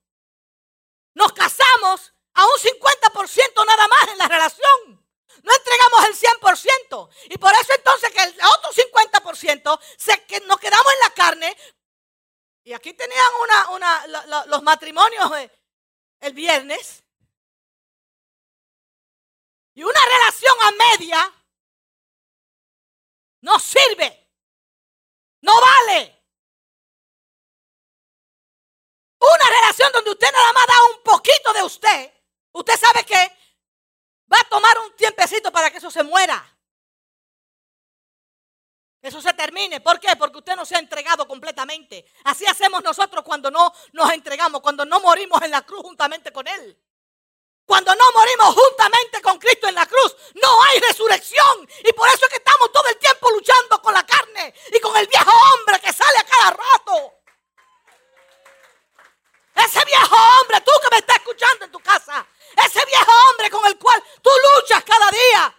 Nos 1.14 1.32
casamos 1.32 2.12
a 2.34 2.44
un 2.44 2.52
50% 2.52 3.66
nada 3.66 3.88
más 3.88 4.08
en 4.08 4.18
la 4.18 4.28
relación. 4.28 4.97
No 5.42 5.54
entregamos 5.54 6.04
el 6.06 6.14
100%. 6.16 7.08
Y 7.30 7.38
por 7.38 7.52
eso 7.52 7.72
entonces 7.74 8.10
que 8.12 8.22
el 8.22 8.36
otro 8.56 8.72
50% 8.72 9.80
se, 9.96 10.24
que 10.24 10.40
nos 10.40 10.58
quedamos 10.58 10.92
en 10.92 11.00
la 11.00 11.10
carne. 11.10 11.56
Y 12.64 12.72
aquí 12.72 12.92
tenían 12.92 13.32
una, 13.42 13.70
una, 13.70 14.44
los 14.46 14.62
matrimonios 14.62 15.30
eh, 15.38 15.50
el 16.20 16.32
viernes. 16.34 17.02
Y 19.74 19.82
una 19.84 20.00
relación 20.04 20.56
a 20.60 20.70
media 20.72 21.32
no 23.40 23.58
sirve. 23.58 24.28
No 25.40 25.52
vale. 25.60 26.14
Una 29.20 29.50
relación 29.50 29.92
donde 29.92 30.10
usted 30.10 30.32
nada 30.32 30.52
más 30.52 30.66
da 30.66 30.74
un 30.96 31.02
poquito 31.02 31.52
de 31.52 31.62
usted. 31.62 32.12
Usted 32.52 32.78
sabe 32.78 33.04
que 33.04 33.38
va 34.32 34.40
a 34.40 34.48
tomar 34.48 34.78
un 34.78 34.94
tiempecito 34.96 35.50
para 35.50 35.70
que 35.70 35.78
eso 35.78 35.90
se 35.90 36.02
muera. 36.02 36.44
Eso 39.00 39.22
se 39.22 39.32
termine. 39.32 39.80
¿Por 39.80 40.00
qué? 40.00 40.16
Porque 40.16 40.38
usted 40.38 40.56
no 40.56 40.66
se 40.66 40.74
ha 40.74 40.80
entregado 40.80 41.26
completamente. 41.26 42.04
Así 42.24 42.44
hacemos 42.46 42.82
nosotros 42.82 43.22
cuando 43.24 43.50
no 43.50 43.72
nos 43.92 44.12
entregamos, 44.12 44.60
cuando 44.60 44.84
no 44.84 45.00
morimos 45.00 45.40
en 45.42 45.50
la 45.50 45.62
cruz 45.62 45.82
juntamente 45.82 46.32
con 46.32 46.46
Él. 46.48 46.76
Cuando 47.64 47.94
no 47.94 48.12
morimos 48.12 48.54
juntamente 48.54 49.20
con 49.20 49.38
Cristo 49.38 49.68
en 49.68 49.74
la 49.74 49.86
cruz, 49.86 50.16
no 50.42 50.62
hay 50.64 50.80
resurrección. 50.80 51.68
Y 51.84 51.92
por 51.92 52.08
eso 52.08 52.24
es 52.24 52.30
que 52.30 52.36
estamos 52.36 52.72
todo 52.72 52.88
el 52.88 52.98
tiempo 52.98 53.30
luchando 53.30 53.80
con 53.82 53.92
la 53.92 54.06
carne 54.06 54.54
y 54.74 54.80
con 54.80 54.96
el 54.96 55.06
viejo 55.06 55.30
hombre 55.30 55.78
que 55.78 55.92
sale 55.92 56.18
a 56.18 56.24
cada 56.24 56.50
rato. 56.50 57.14
Ese 59.54 59.84
viejo 59.84 60.16
hombre, 60.40 60.60
tú 60.62 60.70
que 60.82 60.90
me 60.92 60.98
estás 60.98 61.16
escuchando 61.16 61.66
en 61.66 61.70
tu 61.70 61.80
casa, 61.80 62.26
ese 62.64 62.84
viejo 62.84 63.12
hombre 63.30 63.50
con 63.50 63.64
el 63.66 63.78
cual 63.78 64.02
tú 64.22 64.30
luchas 64.56 64.82
cada 64.84 65.10
día, 65.10 65.54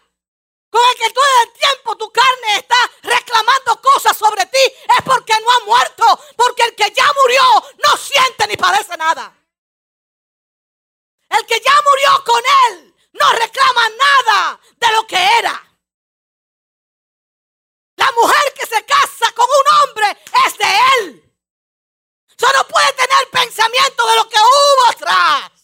con 0.69 0.81
el 0.91 0.97
que 0.97 1.09
todo 1.11 1.25
el 1.43 1.53
tiempo 1.53 1.97
tu 1.97 2.11
carne 2.11 2.57
está 2.57 2.77
reclamando 3.03 3.81
cosas 3.81 4.15
sobre 4.15 4.45
ti, 4.45 4.57
es 4.97 5.03
porque 5.03 5.33
no 5.41 5.51
ha 5.51 5.59
muerto, 5.65 6.19
porque 6.35 6.63
el 6.63 6.75
que 6.75 6.91
ya 6.91 7.11
murió 7.21 7.43
no 7.87 7.97
siente 7.97 8.47
ni 8.47 8.57
padece 8.57 8.95
nada. 8.97 9.35
El 11.29 11.45
que 11.45 11.59
ya 11.59 11.73
murió 11.89 12.23
con 12.23 12.43
él 12.67 12.95
no 13.13 13.31
reclama 13.33 13.89
nada 13.89 14.59
de 14.77 14.91
lo 14.93 15.07
que 15.07 15.37
era. 15.37 15.65
La 17.95 18.11
mujer 18.13 18.53
que 18.53 18.65
se 18.65 18.85
casa 18.85 19.31
con 19.33 19.45
un 19.45 19.89
hombre 19.89 20.23
es 20.45 20.57
de 20.57 20.79
él. 20.97 21.35
Solo 22.39 22.65
puede 22.67 22.93
tener 22.93 23.29
pensamiento 23.29 24.07
de 24.07 24.15
lo 24.15 24.29
que 24.29 24.37
hubo 24.37 24.89
atrás. 24.89 25.58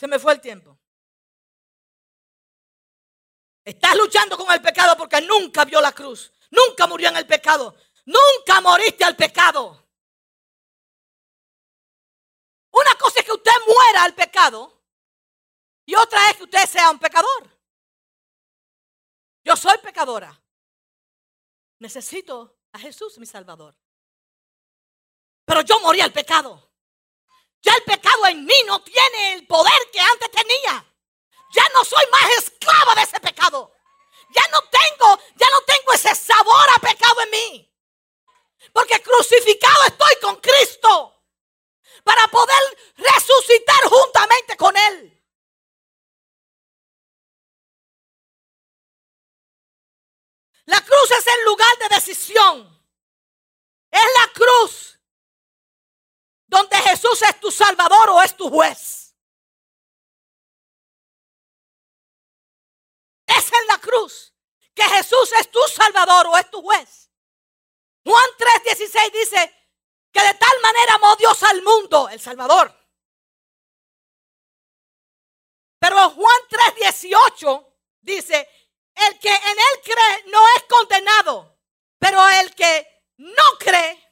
Se 0.00 0.08
me 0.08 0.18
fue 0.18 0.32
el 0.32 0.40
tiempo. 0.40 0.80
Estás 3.62 3.94
luchando 3.96 4.34
con 4.38 4.50
el 4.50 4.62
pecado 4.62 4.96
porque 4.96 5.20
nunca 5.20 5.66
vio 5.66 5.78
la 5.78 5.92
cruz. 5.92 6.32
Nunca 6.50 6.86
murió 6.86 7.10
en 7.10 7.18
el 7.18 7.26
pecado. 7.26 7.76
Nunca 8.06 8.62
moriste 8.62 9.04
al 9.04 9.14
pecado. 9.14 9.90
Una 12.70 12.94
cosa 12.98 13.20
es 13.20 13.26
que 13.26 13.32
usted 13.32 13.52
muera 13.66 14.04
al 14.04 14.14
pecado 14.14 14.82
y 15.84 15.94
otra 15.94 16.30
es 16.30 16.38
que 16.38 16.44
usted 16.44 16.64
sea 16.66 16.90
un 16.90 16.98
pecador. 16.98 17.60
Yo 19.44 19.54
soy 19.54 19.76
pecadora. 19.82 20.42
Necesito 21.78 22.58
a 22.72 22.78
Jesús, 22.78 23.18
mi 23.18 23.26
Salvador. 23.26 23.76
Pero 25.44 25.60
yo 25.60 25.78
morí 25.80 26.00
al 26.00 26.14
pecado. 26.14 26.69
Ya 27.62 27.74
el 27.74 27.82
pecado 27.82 28.26
en 28.28 28.44
mí 28.44 28.54
no 28.66 28.82
tiene 28.82 29.34
el 29.34 29.46
poder 29.46 29.90
que 29.92 30.00
antes 30.00 30.30
tenía. 30.30 30.86
Ya 31.52 31.68
no 31.74 31.84
soy 31.84 32.04
más 32.10 32.30
esclava 32.38 32.94
de 32.94 33.02
ese 33.02 33.20
pecado. 33.20 33.72
Ya 34.30 34.42
no 34.52 34.60
tengo, 34.62 35.18
ya 35.36 35.48
no 35.50 35.60
tengo 35.62 35.92
ese 35.92 36.14
sabor 36.14 36.68
a 36.76 36.78
pecado 36.80 37.20
en 37.22 37.30
mí. 37.30 37.74
Porque 38.72 39.02
crucificado 39.02 39.84
estoy 39.86 40.14
con 40.22 40.36
Cristo 40.36 41.24
para 42.04 42.28
poder 42.28 42.78
resucitar 42.96 43.84
juntamente 43.88 44.56
con 44.56 44.76
Él. 44.76 45.16
La 50.66 50.80
cruz 50.82 51.10
es 51.10 51.26
el 51.26 51.44
lugar 51.44 51.78
de 51.78 51.94
decisión. 51.96 52.86
Es 53.90 54.04
la 54.20 54.32
cruz 54.32 54.99
donde 56.50 56.76
Jesús 56.76 57.22
es 57.22 57.40
tu 57.40 57.50
salvador 57.50 58.10
o 58.10 58.22
es 58.22 58.36
tu 58.36 58.50
juez. 58.50 59.00
es 63.38 63.52
en 63.52 63.66
la 63.68 63.78
cruz 63.78 64.34
que 64.74 64.82
Jesús 64.82 65.32
es 65.38 65.50
tu 65.50 65.60
salvador 65.68 66.26
o 66.28 66.36
es 66.36 66.50
tu 66.50 66.62
juez. 66.62 67.10
Juan 68.04 68.30
3:16 68.38 69.12
dice 69.12 69.54
que 70.12 70.22
de 70.22 70.34
tal 70.34 70.60
manera 70.62 70.94
amó 70.94 71.14
Dios 71.16 71.42
al 71.42 71.62
mundo, 71.62 72.08
el 72.08 72.20
Salvador. 72.20 72.74
Pero 75.78 76.10
Juan 76.10 76.40
3:18 76.48 77.66
dice, 78.00 78.48
el 78.94 79.18
que 79.18 79.32
en 79.32 79.58
él 79.58 79.82
cree 79.84 80.24
no 80.26 80.42
es 80.56 80.64
condenado, 80.64 81.58
pero 81.98 82.28
el 82.28 82.54
que 82.54 83.04
no 83.18 83.42
cree, 83.58 84.09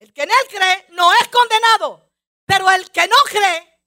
el 0.00 0.12
que 0.12 0.22
en 0.22 0.30
él 0.30 0.48
cree 0.48 0.86
no 0.90 1.12
es 1.14 1.28
condenado, 1.28 2.10
pero 2.44 2.70
el 2.70 2.90
que 2.90 3.06
no 3.08 3.16
cree 3.24 3.80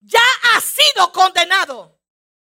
ya 0.00 0.22
ha 0.52 0.60
sido 0.60 1.12
condenado 1.12 2.00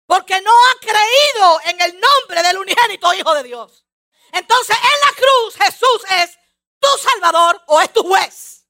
porque 0.07 0.41
no 0.41 0.51
ha 0.51 0.81
creído 0.81 1.61
en 1.67 1.81
el 1.81 2.01
nombre 2.01 2.43
del 2.43 2.59
unigénito 2.59 3.13
Hijo 3.15 3.35
de 3.35 3.45
Dios. 3.45 3.85
Entonces 4.33 4.77
en 4.77 5.01
la 5.09 5.15
cruz 5.15 5.57
Jesús 5.57 6.05
es 6.11 6.39
tu 6.79 6.89
Salvador 6.99 7.63
o 7.67 7.81
es 7.81 7.93
tu 7.93 8.03
juez. 8.03 8.67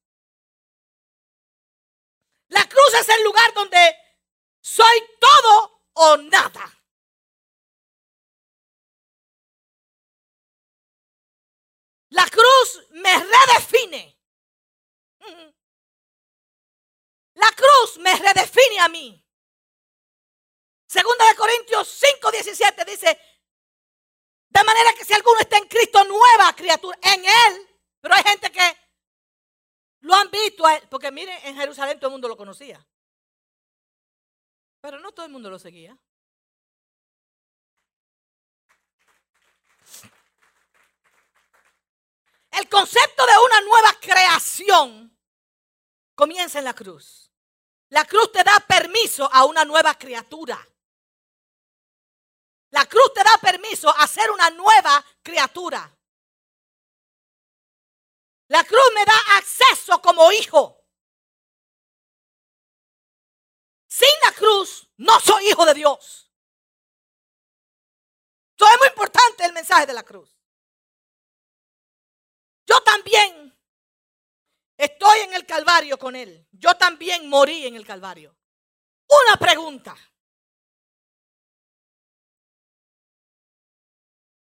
La 2.49 2.69
cruz 2.69 2.95
es 2.95 3.09
el 3.09 3.23
lugar 3.25 3.55
donde 3.55 3.97
soy 4.61 5.09
todo 5.21 5.83
o 5.93 6.17
nada. 6.17 6.80
Cruz 12.31 12.89
me 12.91 13.13
redefine. 13.17 14.19
La 17.35 17.51
cruz 17.53 17.99
me 17.99 18.15
redefine 18.17 18.81
a 18.81 18.89
mí. 18.89 19.25
Segunda 20.87 21.29
de 21.29 21.37
Corintios 21.37 21.89
5, 21.89 22.31
17 22.33 22.85
dice, 22.85 23.21
de 24.49 24.65
manera 24.65 24.93
que 24.95 25.05
si 25.05 25.15
alguno 25.15 25.39
está 25.39 25.57
en 25.57 25.69
Cristo, 25.69 26.03
nueva 26.05 26.53
criatura, 26.55 26.99
en 27.01 27.25
Él. 27.25 27.81
Pero 28.01 28.15
hay 28.15 28.23
gente 28.25 28.51
que 28.51 28.77
lo 30.01 30.15
han 30.15 30.31
visto, 30.31 30.65
porque 30.91 31.13
miren, 31.13 31.39
en 31.45 31.57
Jerusalén 31.57 32.01
todo 32.01 32.09
el 32.09 32.13
mundo 32.13 32.29
lo 32.29 32.37
conocía. 32.37 32.85
Pero 34.81 34.99
no 34.99 35.13
todo 35.13 35.27
el 35.27 35.33
mundo 35.33 35.51
lo 35.51 35.59
seguía. 35.59 35.97
El 42.51 42.69
concepto 42.69 43.25
de 43.27 43.33
una 43.47 43.61
nueva 43.63 43.93
creación 44.01 45.17
comienza 46.15 46.59
en 46.59 46.65
la 46.65 46.75
cruz. 46.75 47.31
La 47.91 48.05
cruz 48.05 48.31
te 48.33 48.45
da 48.45 48.59
permiso 48.61 49.29
a 49.33 49.45
una 49.45 49.65
nueva 49.65 49.95
criatura. 49.95 50.59
La 52.71 52.87
cruz 52.87 53.13
te 53.15 53.23
da 53.23 53.37
permiso 53.41 53.89
a 53.97 54.07
ser 54.07 54.31
una 54.31 54.51
nueva 54.51 55.05
criatura. 55.23 55.97
La 58.49 58.65
cruz 58.65 58.91
me 58.95 59.05
da 59.05 59.37
acceso 59.37 60.01
como 60.03 60.31
hijo. 60.33 60.85
Sin 63.89 64.09
la 64.25 64.33
cruz 64.33 64.89
no 64.97 65.19
soy 65.21 65.49
hijo 65.49 65.65
de 65.67 65.75
Dios. 65.75 66.31
Esto 68.53 68.67
es 68.69 68.79
muy 68.79 68.89
importante 68.89 69.45
el 69.45 69.53
mensaje 69.53 69.87
de 69.87 69.95
la 69.95 70.03
cruz. 70.03 70.40
Yo 72.71 72.81
también 72.85 73.53
estoy 74.77 75.21
en 75.21 75.35
el 75.35 75.45
Calvario 75.45 75.99
con 75.99 76.15
Él. 76.15 76.47
Yo 76.53 76.77
también 76.77 77.29
morí 77.29 77.67
en 77.67 77.75
el 77.75 77.85
Calvario. 77.85 78.37
Una 79.09 79.37
pregunta. 79.37 79.97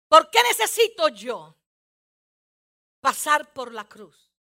¿Por 0.08 0.32
qué 0.32 0.42
necesito 0.42 1.10
yo 1.10 1.56
pasar 3.00 3.54
por 3.54 3.72
la 3.72 3.88
cruz 3.88 4.32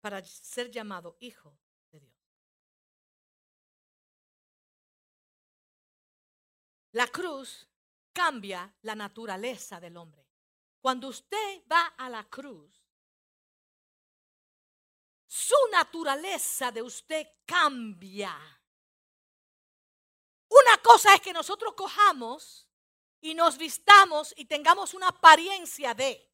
para 0.00 0.24
ser 0.24 0.68
llamado 0.68 1.16
hijo 1.20 1.56
de 1.92 2.00
Dios? 2.00 2.16
La 6.92 7.06
cruz 7.06 7.68
cambia 8.12 8.74
la 8.82 8.96
naturaleza 8.96 9.78
del 9.78 9.96
hombre. 9.96 10.21
Cuando 10.82 11.08
usted 11.08 11.62
va 11.70 11.94
a 11.96 12.10
la 12.10 12.28
cruz, 12.28 12.68
su 15.28 15.54
naturaleza 15.70 16.72
de 16.72 16.82
usted 16.82 17.24
cambia. 17.46 18.36
Una 20.48 20.78
cosa 20.82 21.14
es 21.14 21.20
que 21.20 21.32
nosotros 21.32 21.74
cojamos 21.74 22.68
y 23.20 23.32
nos 23.32 23.56
vistamos 23.56 24.34
y 24.36 24.44
tengamos 24.46 24.92
una 24.92 25.06
apariencia 25.06 25.94
de. 25.94 26.28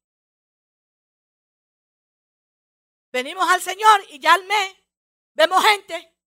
Venimos 3.11 3.47
al 3.47 3.61
Señor 3.61 4.03
y 4.09 4.19
ya 4.19 4.33
al 4.33 4.45
mes 4.45 4.75
vemos 5.35 5.63
gente 5.63 6.18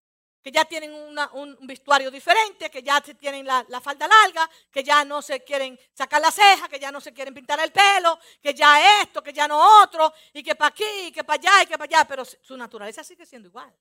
que 0.42 0.50
ya 0.50 0.64
tienen 0.64 0.92
un 0.92 1.56
vestuario 1.62 2.10
diferente, 2.10 2.68
que 2.68 2.82
ya 2.82 3.00
tienen 3.00 3.46
la, 3.46 3.64
la, 3.68 3.80
falda 3.80 4.08
larga, 4.08 4.50
que 4.70 4.82
ya 4.82 5.04
no 5.04 5.22
se 5.22 5.44
quieren 5.44 5.78
sacar 5.92 6.20
la 6.20 6.32
ceja, 6.32 6.68
que 6.68 6.80
ya 6.80 6.90
no 6.90 7.00
se 7.00 7.12
quieren 7.12 7.32
pintar 7.32 7.60
el 7.60 7.70
pelo, 7.70 8.18
que 8.40 8.52
ya 8.52 9.00
esto, 9.02 9.22
que 9.22 9.32
ya 9.32 9.46
no 9.46 9.82
otro, 9.82 10.12
y 10.32 10.42
que 10.42 10.56
para 10.56 10.68
aquí, 10.68 10.84
y 11.06 11.12
que 11.12 11.22
para 11.22 11.40
allá, 11.40 11.62
y 11.62 11.66
que 11.66 11.78
para 11.78 11.98
allá, 11.98 12.08
pero 12.08 12.24
su 12.24 12.56
naturaleza 12.56 13.04
sigue 13.04 13.24
siendo 13.24 13.48
igual. 13.48 13.72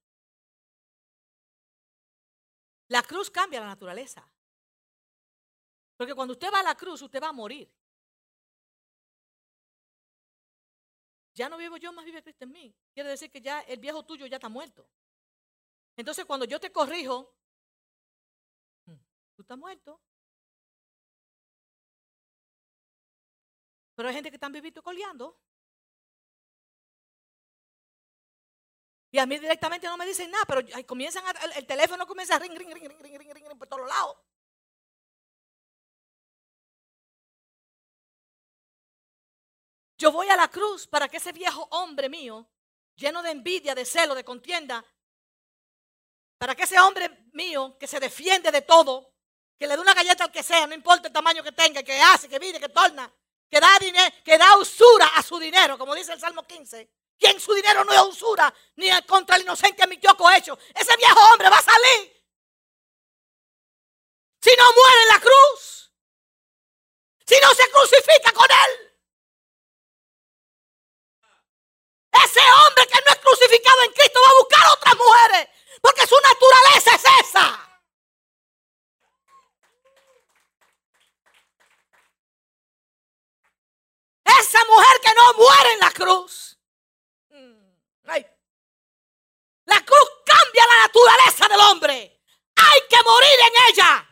La 2.90 3.02
cruz 3.02 3.32
cambia 3.32 3.60
la 3.60 3.68
naturaleza. 3.68 4.24
Porque 5.98 6.14
cuando 6.14 6.34
usted 6.34 6.52
va 6.54 6.60
a 6.60 6.64
la 6.64 6.76
cruz, 6.76 7.02
usted 7.02 7.22
va 7.22 7.30
a 7.30 7.34
morir. 7.34 7.72
Ya 11.34 11.48
no 11.50 11.58
vivo 11.58 11.78
yo, 11.78 11.94
más 11.94 12.06
vive 12.06 12.22
Cristo 12.22 12.44
en 12.44 12.52
mí. 12.52 12.76
Quiere 12.94 13.10
decir 13.10 13.32
que 13.32 13.42
ya 13.42 13.62
el 13.62 13.80
viejo 13.80 14.04
tuyo 14.04 14.26
ya 14.26 14.36
está 14.36 14.50
muerto. 14.50 14.88
Entonces 15.96 16.26
cuando 16.26 16.46
yo 16.46 16.60
te 16.60 16.72
corrijo, 16.72 17.36
mm, 18.86 18.96
tú 19.36 19.42
estás 19.42 19.58
muerto. 19.58 20.02
Pero 23.96 24.10
hay 24.10 24.16
gente 24.16 24.30
que 24.30 24.38
están 24.38 24.52
viviendo 24.52 24.82
coleando. 24.82 25.38
Y 29.12 29.20
a 29.20 29.26
mí 29.26 29.38
directamente 29.38 29.88
no 29.88 29.98
me 29.98 30.06
dicen 30.06 30.32
nada, 30.32 30.46
pero 30.46 30.62
comienzan 30.88 31.24
el, 31.56 31.68
teléfono 31.68 32.08
comienza 32.08 32.36
a 32.36 32.40
ring, 32.40 32.58
ring, 32.58 32.72
ring, 32.74 32.88
ring, 32.88 33.02
ring, 33.02 33.20
ring, 33.20 33.34
ring, 33.34 33.58
por 33.58 33.68
todos 33.68 33.88
lados. 33.88 34.18
Yo 39.98 40.12
voy 40.12 40.30
a 40.30 40.36
la 40.36 40.48
cruz 40.48 40.88
para 40.88 41.08
que 41.10 41.18
ese 41.18 41.32
viejo 41.32 41.68
hombre 41.72 42.10
mío, 42.10 42.50
lleno 42.96 43.22
de 43.22 43.32
envidia, 43.32 43.76
de 43.76 43.86
celo, 43.86 44.16
de 44.16 44.24
contienda, 44.24 44.84
para 46.42 46.56
que 46.56 46.64
ese 46.64 46.80
hombre 46.80 47.08
mío 47.34 47.78
que 47.80 47.86
se 47.86 48.00
defiende 48.00 48.50
de 48.50 48.64
todo, 48.64 49.14
que 49.60 49.68
le 49.68 49.76
dé 49.76 49.80
una 49.80 49.94
galleta 49.94 50.24
al 50.24 50.32
que 50.32 50.42
sea, 50.42 50.66
no 50.66 50.74
importa 50.74 51.08
el 51.08 51.14
tamaño 51.14 51.44
que 51.44 51.52
tenga, 51.52 51.84
que 51.84 52.02
hace, 52.02 52.28
que 52.28 52.40
vive, 52.40 52.60
que 52.60 52.70
torna, 52.70 53.14
que 53.48 53.60
da, 53.60 53.78
dinero, 53.80 54.16
que 54.26 54.40
da 54.40 54.58
usura 54.58 55.06
a 55.18 55.22
su 55.22 55.38
dinero, 55.38 55.78
como 55.78 55.94
dice 55.94 56.14
el 56.14 56.20
Salmo 56.20 56.42
15, 56.48 56.90
quien 57.20 57.40
su 57.40 57.54
dinero 57.54 57.86
no 57.86 57.94
es 57.94 58.02
usura, 58.02 58.52
ni 58.78 58.90
contra 59.04 59.36
el 59.36 59.44
inocente 59.44 59.84
admitió 59.84 60.18
cohecho. 60.18 60.58
Ese 60.74 60.98
viejo 60.98 61.20
hombre 61.32 61.48
va 61.48 61.58
a 61.58 61.62
salir. 61.62 62.26
Si 64.42 64.50
no 64.58 64.64
muere 64.74 65.02
en 65.04 65.08
la 65.10 65.20
cruz. 65.20 65.94
Si 67.24 67.36
no 67.40 67.54
se 67.54 67.70
crucifica 67.70 68.32
con 68.32 68.48
él. 68.50 68.94
Ese 72.14 72.40
hombre 72.40 72.88
que 72.88 73.00
no 73.06 73.12
es 73.12 73.20
crucificado 73.20 73.84
en 73.84 73.94
Cristo 73.94 74.20
va 74.26 74.30
a 74.32 74.40
buscar 74.40 74.70
otras 74.74 74.96
mujeres. 74.98 75.61
Porque 75.80 76.08
su 76.08 76.16
naturaleza 76.16 76.96
es 76.96 77.28
esa. 77.28 77.68
Esa 84.26 84.66
mujer 84.66 85.02
que 85.04 85.14
no 85.14 85.34
muere 85.34 85.74
en 85.74 85.80
la 85.80 85.92
cruz 85.92 86.52
la 89.72 89.80
cruz 89.86 90.10
cambia 90.26 90.66
la 90.68 90.82
naturaleza 90.88 91.48
del 91.48 91.60
hombre. 91.62 92.22
Hay 92.56 92.82
que 92.90 93.04
morir 93.04 93.40
en 93.40 93.54
ella. 93.70 94.08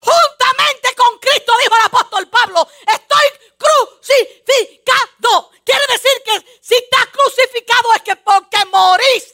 Juntamente 0.00 0.94
con 0.94 1.18
Cristo, 1.18 1.52
dijo 1.62 1.76
el 1.76 1.82
apóstol 1.86 2.28
Pablo, 2.28 2.68
estoy 2.86 3.26
crucificado. 3.56 5.50
Quiere 5.64 5.84
decir 5.92 6.22
que 6.24 6.58
si 6.60 6.74
estás 6.74 7.06
crucificado 7.06 7.94
es 7.94 8.02
que 8.02 8.16
porque 8.16 8.64
moriste 8.66 9.29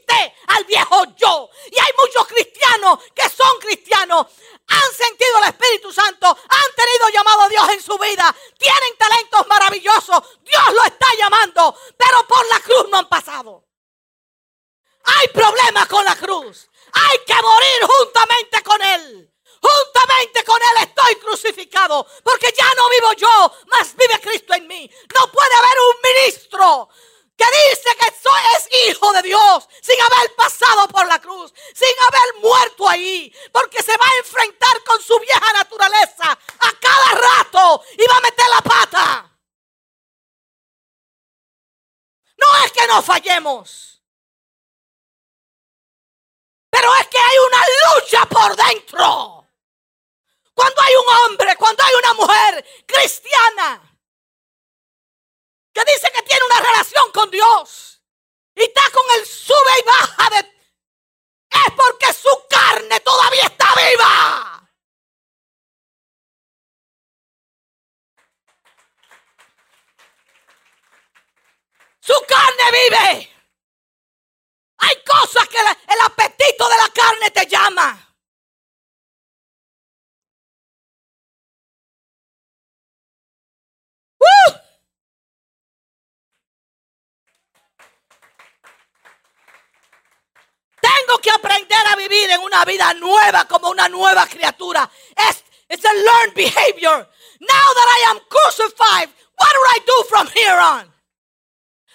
vivir 92.08 92.30
en 92.30 92.40
una 92.40 92.64
vida 92.64 92.92
nueva 92.94 93.46
como 93.46 93.70
una 93.70 93.88
nueva 93.88 94.26
criatura. 94.26 94.88
Es 95.16 95.44
it's 95.68 95.84
a 95.84 95.92
learned 95.92 96.34
behavior. 96.34 97.08
Now 97.40 97.68
that 97.74 97.88
I 97.98 98.10
am 98.10 98.20
crucified, 98.28 99.08
what 99.38 99.52
do 99.52 99.60
I 99.60 99.78
do 99.86 100.04
from 100.08 100.26
here 100.28 100.58
on? 100.58 100.92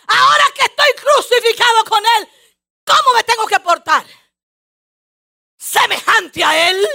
Ahora 0.07 0.45
que 0.55 0.65
estoy 0.65 0.93
crucificado 0.95 1.85
con 1.85 2.03
Él, 2.05 2.29
¿cómo 2.85 3.13
me 3.15 3.23
tengo 3.23 3.47
que 3.47 3.59
portar? 3.59 4.05
Semejante 5.57 6.43
a 6.43 6.69
Él. 6.69 6.87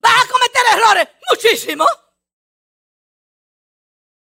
¿Vas 0.00 0.24
a 0.24 0.28
cometer 0.28 0.62
errores? 0.72 1.08
Muchísimo. 1.30 1.86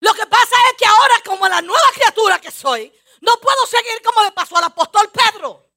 Lo 0.02 0.14
que 0.14 0.26
pasa 0.26 0.56
es 0.70 0.78
que 0.78 0.86
ahora, 0.86 1.22
como 1.24 1.48
la 1.48 1.62
nueva 1.62 1.92
criatura 1.94 2.40
que 2.40 2.52
soy, 2.52 2.92
no 3.22 3.38
puedo 3.40 3.66
seguir 3.68 4.02
como 4.04 4.24
le 4.24 4.32
pasó 4.32 4.58
al 4.58 4.66
apóstol 4.66 5.10
Pedro. 5.12 5.70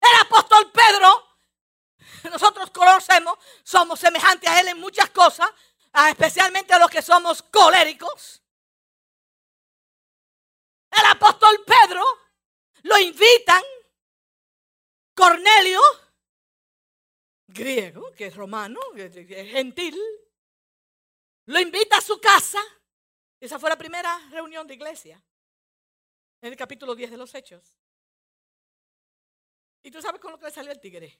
El 0.00 0.20
apóstol 0.20 0.70
Pedro, 0.70 1.38
nosotros 2.30 2.70
conocemos, 2.70 3.38
somos 3.62 3.98
semejantes 3.98 4.48
a 4.48 4.60
él 4.60 4.68
en 4.68 4.78
muchas 4.78 5.08
cosas, 5.10 5.48
especialmente 6.10 6.74
a 6.74 6.78
los 6.78 6.90
que 6.90 7.00
somos 7.00 7.42
coléricos. 7.42 8.42
El 10.90 11.06
apóstol 11.06 11.64
Pedro 11.66 12.04
lo 12.82 12.98
invitan, 12.98 13.62
Cornelio, 15.14 15.80
griego, 17.46 18.12
que 18.12 18.26
es 18.26 18.36
romano, 18.36 18.80
que 18.94 19.06
es 19.06 19.50
gentil, 19.50 19.98
lo 21.46 21.58
invita 21.58 21.98
a 21.98 22.02
su 22.02 22.20
casa. 22.20 22.60
Esa 23.40 23.58
fue 23.58 23.70
la 23.70 23.78
primera 23.78 24.18
reunión 24.30 24.66
de 24.66 24.74
iglesia 24.74 25.22
en 26.44 26.52
el 26.52 26.58
capítulo 26.58 26.94
10 26.94 27.10
de 27.10 27.16
los 27.16 27.34
Hechos. 27.34 27.74
¿Y 29.82 29.90
tú 29.90 30.02
sabes 30.02 30.20
con 30.20 30.30
lo 30.30 30.38
que 30.38 30.44
le 30.44 30.50
salió 30.50 30.72
el 30.72 30.80
tigre? 30.80 31.18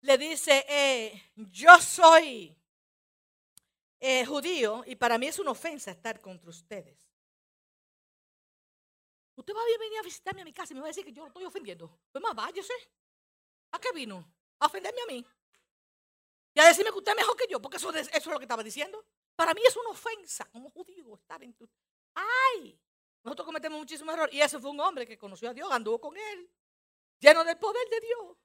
Le 0.00 0.18
dice, 0.18 0.66
eh, 0.68 1.30
yo 1.36 1.78
soy 1.78 2.56
eh, 4.00 4.26
judío 4.26 4.82
y 4.86 4.96
para 4.96 5.18
mí 5.18 5.28
es 5.28 5.38
una 5.38 5.52
ofensa 5.52 5.92
estar 5.92 6.20
contra 6.20 6.50
ustedes. 6.50 6.98
Usted 9.36 9.54
va 9.54 9.60
a 9.60 9.78
venir 9.78 9.98
a 10.00 10.02
visitarme 10.02 10.42
a 10.42 10.44
mi 10.44 10.52
casa 10.52 10.72
y 10.72 10.74
me 10.74 10.80
va 10.80 10.86
a 10.86 10.90
decir 10.90 11.04
que 11.04 11.12
yo 11.12 11.22
lo 11.22 11.28
estoy 11.28 11.44
ofendiendo. 11.44 11.96
Pues 12.10 12.20
más, 12.20 12.34
váyase. 12.34 12.74
¿A 13.70 13.78
qué 13.78 13.92
vino? 13.92 14.34
A 14.58 14.66
ofenderme 14.66 15.00
a 15.02 15.06
mí. 15.06 15.24
Y 16.54 16.60
a 16.60 16.66
decirme 16.66 16.90
que 16.90 16.98
usted 16.98 17.12
es 17.12 17.18
mejor 17.18 17.36
que 17.36 17.46
yo, 17.48 17.62
porque 17.62 17.76
eso, 17.76 17.94
eso 17.94 18.10
es 18.12 18.26
lo 18.26 18.38
que 18.38 18.46
estaba 18.46 18.64
diciendo. 18.64 19.06
Para 19.36 19.54
mí 19.54 19.60
es 19.64 19.76
una 19.76 19.90
ofensa 19.90 20.44
como 20.46 20.70
judío 20.70 21.14
estar 21.14 21.40
en 21.44 21.54
tu... 21.54 21.70
¡Ay! 22.18 22.78
Nosotros 23.22 23.46
cometemos 23.46 23.78
muchísimos 23.78 24.14
errores. 24.14 24.34
Y 24.34 24.40
ese 24.40 24.58
fue 24.58 24.70
un 24.70 24.80
hombre 24.80 25.06
que 25.06 25.18
conoció 25.18 25.50
a 25.50 25.54
Dios, 25.54 25.70
anduvo 25.70 26.00
con 26.00 26.16
él, 26.16 26.50
lleno 27.18 27.44
del 27.44 27.58
poder 27.58 27.88
de 27.88 28.00
Dios. 28.00 28.36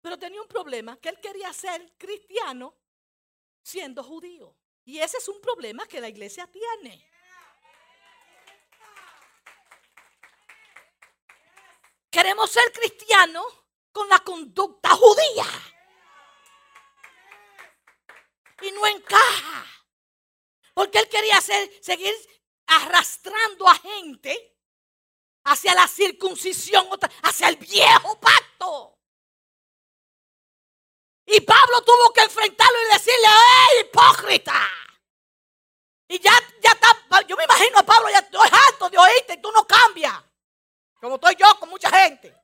Pero 0.00 0.18
tenía 0.18 0.40
un 0.40 0.48
problema, 0.48 0.98
que 0.98 1.08
él 1.08 1.20
quería 1.20 1.52
ser 1.52 1.94
cristiano 1.96 2.76
siendo 3.62 4.02
judío. 4.02 4.56
Y 4.84 4.98
ese 4.98 5.18
es 5.18 5.28
un 5.28 5.40
problema 5.40 5.86
que 5.86 6.00
la 6.00 6.08
iglesia 6.08 6.46
tiene. 6.46 7.06
Queremos 12.10 12.50
ser 12.50 12.72
cristianos 12.72 13.44
con 13.92 14.08
la 14.08 14.18
conducta 14.20 14.90
judía. 14.90 15.44
Y 18.62 18.70
no 18.72 18.86
encaja. 18.86 19.66
Porque 20.74 20.98
él 20.98 21.08
quería 21.08 21.40
seguir 21.40 22.14
arrastrando 22.68 23.68
a 23.68 23.74
gente 23.74 24.56
hacia 25.44 25.74
la 25.74 25.88
circuncisión, 25.88 26.86
hacia 27.22 27.48
el 27.48 27.56
viejo 27.56 28.20
pacto. 28.20 28.98
Y 31.26 31.40
Pablo 31.40 31.82
tuvo 31.82 32.12
que 32.12 32.22
enfrentarlo 32.22 32.78
y 32.80 32.92
decirle, 32.92 33.26
¡Ey, 33.26 33.80
hipócrita! 33.86 34.70
Y 36.08 36.18
ya, 36.20 36.32
ya 36.62 36.70
está, 36.70 37.22
yo 37.26 37.36
me 37.36 37.44
imagino 37.44 37.78
a 37.78 37.82
Pablo, 37.82 38.08
ya 38.10 38.20
estoy 38.20 38.48
harto 38.50 38.88
de 38.88 38.96
oírte 38.96 39.34
y 39.34 39.42
tú 39.42 39.52
no 39.52 39.66
cambias. 39.66 40.14
Como 41.00 41.16
estoy 41.16 41.36
yo 41.36 41.46
con 41.60 41.68
mucha 41.68 41.90
gente. 41.90 42.34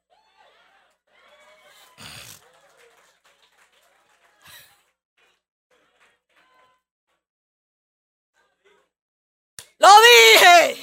Lo 9.85 10.01
dije. 10.01 10.80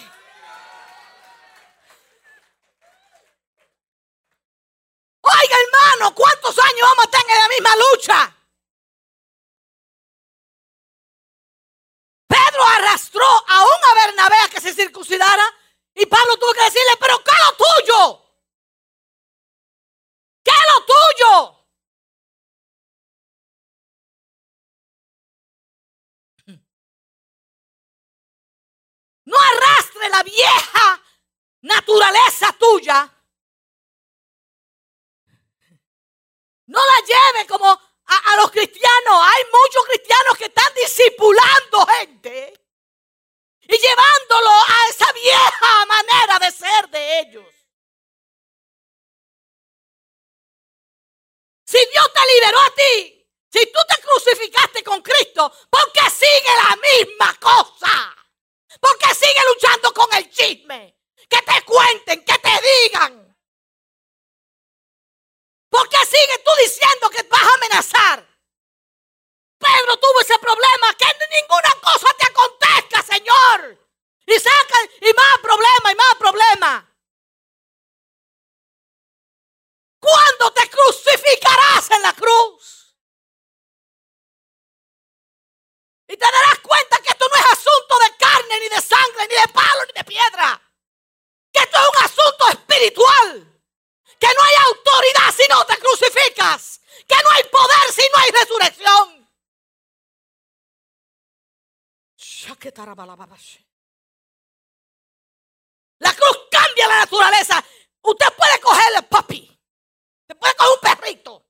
Oiga, 5.21 5.55
hermano, 5.63 6.13
¿cuántos 6.13 6.55
años 6.59 6.81
vamos 6.81 7.05
a 7.05 7.09
estar 7.09 7.21
en 7.21 7.41
la 7.41 7.47
misma 7.47 7.75
lucha? 7.77 8.37
Pedro 12.27 12.63
arrastró 12.63 13.25
a 13.25 13.61
a 13.61 14.05
Bernabé 14.05 14.35
a 14.45 14.49
que 14.49 14.61
se 14.61 14.73
circuncidara 14.73 15.45
y 15.95 16.05
Pablo 16.05 16.37
tuvo 16.37 16.53
que 16.53 16.65
decirle, 16.65 16.93
pero 16.99 17.23
¿qué 17.23 17.31
es 17.31 17.41
lo 17.47 17.57
tuyo? 17.57 18.21
¿Qué 20.43 20.51
es 20.51 20.65
lo 20.75 20.85
tuyo? 20.85 21.61
No 29.31 29.37
arrastre 29.37 30.09
vieja 30.23 31.01
naturaleza 31.61 32.51
tuya. 32.53 33.09
No 36.67 36.79
la 36.85 37.05
lleve 37.05 37.47
como 37.47 37.67
a, 37.67 38.35
los 38.37 38.51
cristianos. 38.51 39.21
Hay 39.21 39.43
muchos 39.51 39.85
cristianos 39.87 40.37
que 40.37 40.45
están 40.45 40.73
discipulando 40.75 41.85
gente 41.99 42.53
y 43.61 43.77
llevándolo 43.77 44.49
a 44.49 44.89
esa 44.89 45.11
vieja 45.13 45.85
manera 45.85 46.39
de 46.39 46.51
ser 46.51 46.89
de 46.89 47.19
ellos. 47.19 47.55
Si 51.65 51.77
Dios 51.77 52.13
te 52.13 52.33
liberó 52.33 52.59
a 52.59 52.75
ti, 52.75 53.29
si 53.49 53.65
tú 53.71 53.79
te 53.87 54.01
crucificaste 54.01 54.83
con 54.83 55.01
Cristo, 55.01 55.51
¿por 55.69 55.91
qué 55.93 56.09
sigue 56.09 56.53
la 56.55 56.75
misma 56.75 57.39
cosa? 57.39 58.20
¿Por 58.79 58.97
qué 58.97 59.13
sigue 59.13 59.41
luchando 59.53 59.93
con 59.93 60.13
el 60.13 60.29
chisme? 60.29 60.97
Que 61.29 61.41
te 61.41 61.61
cuenten, 61.63 62.23
que 62.23 62.37
te 62.37 62.49
digan. 62.61 63.37
¿Por 65.69 65.87
qué 65.89 65.97
sigues 66.05 66.43
tú 66.43 66.51
diciendo 66.63 67.09
que 67.09 67.23
vas 67.23 67.41
a 67.41 67.55
amenazar? 67.55 68.31
Pedro 69.57 69.97
tuvo 69.97 70.21
ese 70.21 70.37
problema, 70.39 70.93
que 70.97 71.05
ninguna 71.39 71.69
cosa 71.81 72.07
te 72.17 72.25
acontezca, 72.25 73.03
Señor. 73.03 73.77
Y 74.25 74.39
saca, 74.39 74.77
y 75.01 75.13
más 75.13 75.37
problema, 75.41 75.91
y 75.91 75.95
más 75.95 76.15
problema. 76.17 76.87
¿Cuándo 79.99 80.51
te 80.53 80.67
crucificarás 80.69 81.91
en 81.91 82.01
la 82.01 82.13
cruz? 82.13 82.97
Y 86.07 86.17
te 86.17 86.25
darás 86.25 86.59
cuenta 86.59 87.00
ni 88.59 88.69
de 88.69 88.81
sangre, 88.81 89.27
ni 89.27 89.35
de 89.35 89.47
palo, 89.53 89.85
ni 89.85 89.93
de 89.93 90.03
piedra. 90.03 90.61
Que 91.51 91.59
esto 91.59 91.77
es 91.77 91.89
un 91.89 92.05
asunto 92.05 92.49
espiritual. 92.49 93.61
Que 94.19 94.27
no 94.27 94.43
hay 94.43 94.55
autoridad 94.67 95.33
si 95.35 95.47
no 95.49 95.65
te 95.65 95.77
crucificas. 95.77 96.81
Que 97.07 97.15
no 97.23 97.29
hay 97.31 97.43
poder 97.45 97.93
si 97.93 98.01
no 98.13 98.21
hay 98.21 98.31
resurrección. 98.31 99.31
La 105.99 106.13
cruz 106.15 106.47
cambia 106.49 106.87
la 106.87 106.99
naturaleza. 106.99 107.63
Usted 108.01 108.33
puede 108.35 108.59
coger 108.59 108.93
el 108.95 109.05
papi. 109.05 109.59
Usted 110.21 110.37
puede 110.39 110.55
coger 110.55 110.71
un 110.71 110.79
perrito. 110.79 111.45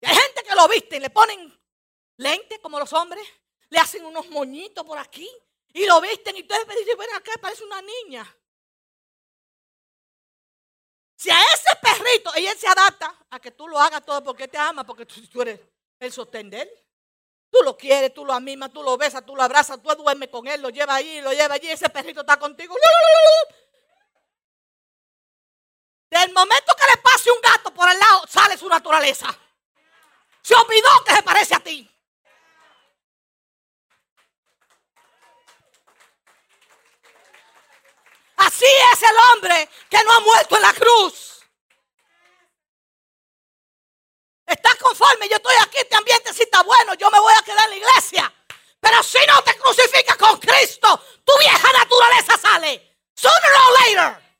Y 0.00 0.06
hay 0.06 0.16
gente 0.16 0.42
que 0.42 0.54
lo 0.54 0.68
viste 0.68 0.96
y 0.96 1.00
le 1.00 1.10
ponen 1.10 1.58
lentes 2.16 2.58
como 2.60 2.78
los 2.78 2.92
hombres. 2.92 3.26
Le 3.72 3.78
hacen 3.78 4.04
unos 4.04 4.28
moñitos 4.28 4.84
por 4.84 4.98
aquí. 4.98 5.26
Y 5.72 5.86
lo 5.86 5.98
visten 6.02 6.36
y 6.36 6.42
ustedes 6.42 6.68
dicen, 6.68 6.98
ven 6.98 7.14
acá, 7.14 7.32
parece 7.40 7.64
una 7.64 7.80
niña. 7.80 8.36
Si 11.16 11.30
a 11.30 11.40
ese 11.40 11.70
perrito, 11.80 12.34
él 12.34 12.58
se 12.58 12.68
adapta 12.68 13.16
a 13.30 13.40
que 13.40 13.52
tú 13.52 13.66
lo 13.66 13.78
hagas 13.78 14.04
todo 14.04 14.22
porque 14.22 14.46
te 14.46 14.58
ama, 14.58 14.84
porque 14.84 15.06
tú, 15.06 15.40
eres 15.40 15.58
el 15.98 16.12
sostén 16.12 16.50
de 16.50 16.60
él. 16.60 16.70
Tú 17.50 17.62
lo 17.62 17.74
quieres, 17.74 18.12
tú 18.12 18.26
lo 18.26 18.34
amimas, 18.34 18.70
tú 18.70 18.82
lo 18.82 18.98
besas, 18.98 19.24
tú 19.24 19.34
lo 19.34 19.42
abrazas, 19.42 19.80
tú 19.82 19.88
duermes 19.94 20.28
con 20.28 20.46
él, 20.46 20.60
lo 20.60 20.68
llevas 20.68 20.96
allí, 20.96 21.22
lo 21.22 21.32
llevas 21.32 21.52
allí, 21.52 21.70
ese 21.70 21.88
perrito 21.88 22.20
está 22.20 22.38
contigo. 22.38 22.76
Del 26.10 26.30
momento 26.34 26.74
que 26.76 26.94
le 26.94 27.00
pase 27.00 27.30
un 27.30 27.40
gato 27.40 27.72
por 27.72 27.90
el 27.90 27.98
lado, 27.98 28.26
sale 28.28 28.58
su 28.58 28.68
naturaleza. 28.68 29.34
Se 30.42 30.54
olvidó 30.54 30.88
que 31.06 31.14
se 31.14 31.22
parece 31.22 31.54
a 31.54 31.60
ti. 31.60 31.91
Así 38.42 38.66
es 38.92 39.02
el 39.02 39.16
hombre 39.16 39.68
que 39.88 40.02
no 40.02 40.12
ha 40.12 40.20
muerto 40.20 40.56
en 40.56 40.62
la 40.62 40.72
cruz. 40.72 41.40
¿Estás 44.44 44.74
conforme? 44.76 45.28
Yo 45.28 45.36
estoy 45.36 45.54
aquí, 45.62 45.78
este 45.78 45.94
ambiente 45.94 46.34
sí 46.34 46.42
está 46.42 46.62
bueno, 46.64 46.94
yo 46.94 47.08
me 47.12 47.20
voy 47.20 47.32
a 47.38 47.42
quedar 47.42 47.64
en 47.66 47.70
la 47.70 47.76
iglesia. 47.76 48.34
Pero 48.80 49.00
si 49.04 49.18
no 49.28 49.42
te 49.44 49.56
crucificas 49.56 50.16
con 50.16 50.40
Cristo, 50.40 51.00
tu 51.24 51.38
vieja 51.38 51.72
naturaleza 51.72 52.36
sale. 52.36 52.98
Sooner 53.14 53.52
or 53.52 53.80
later. 53.80 54.34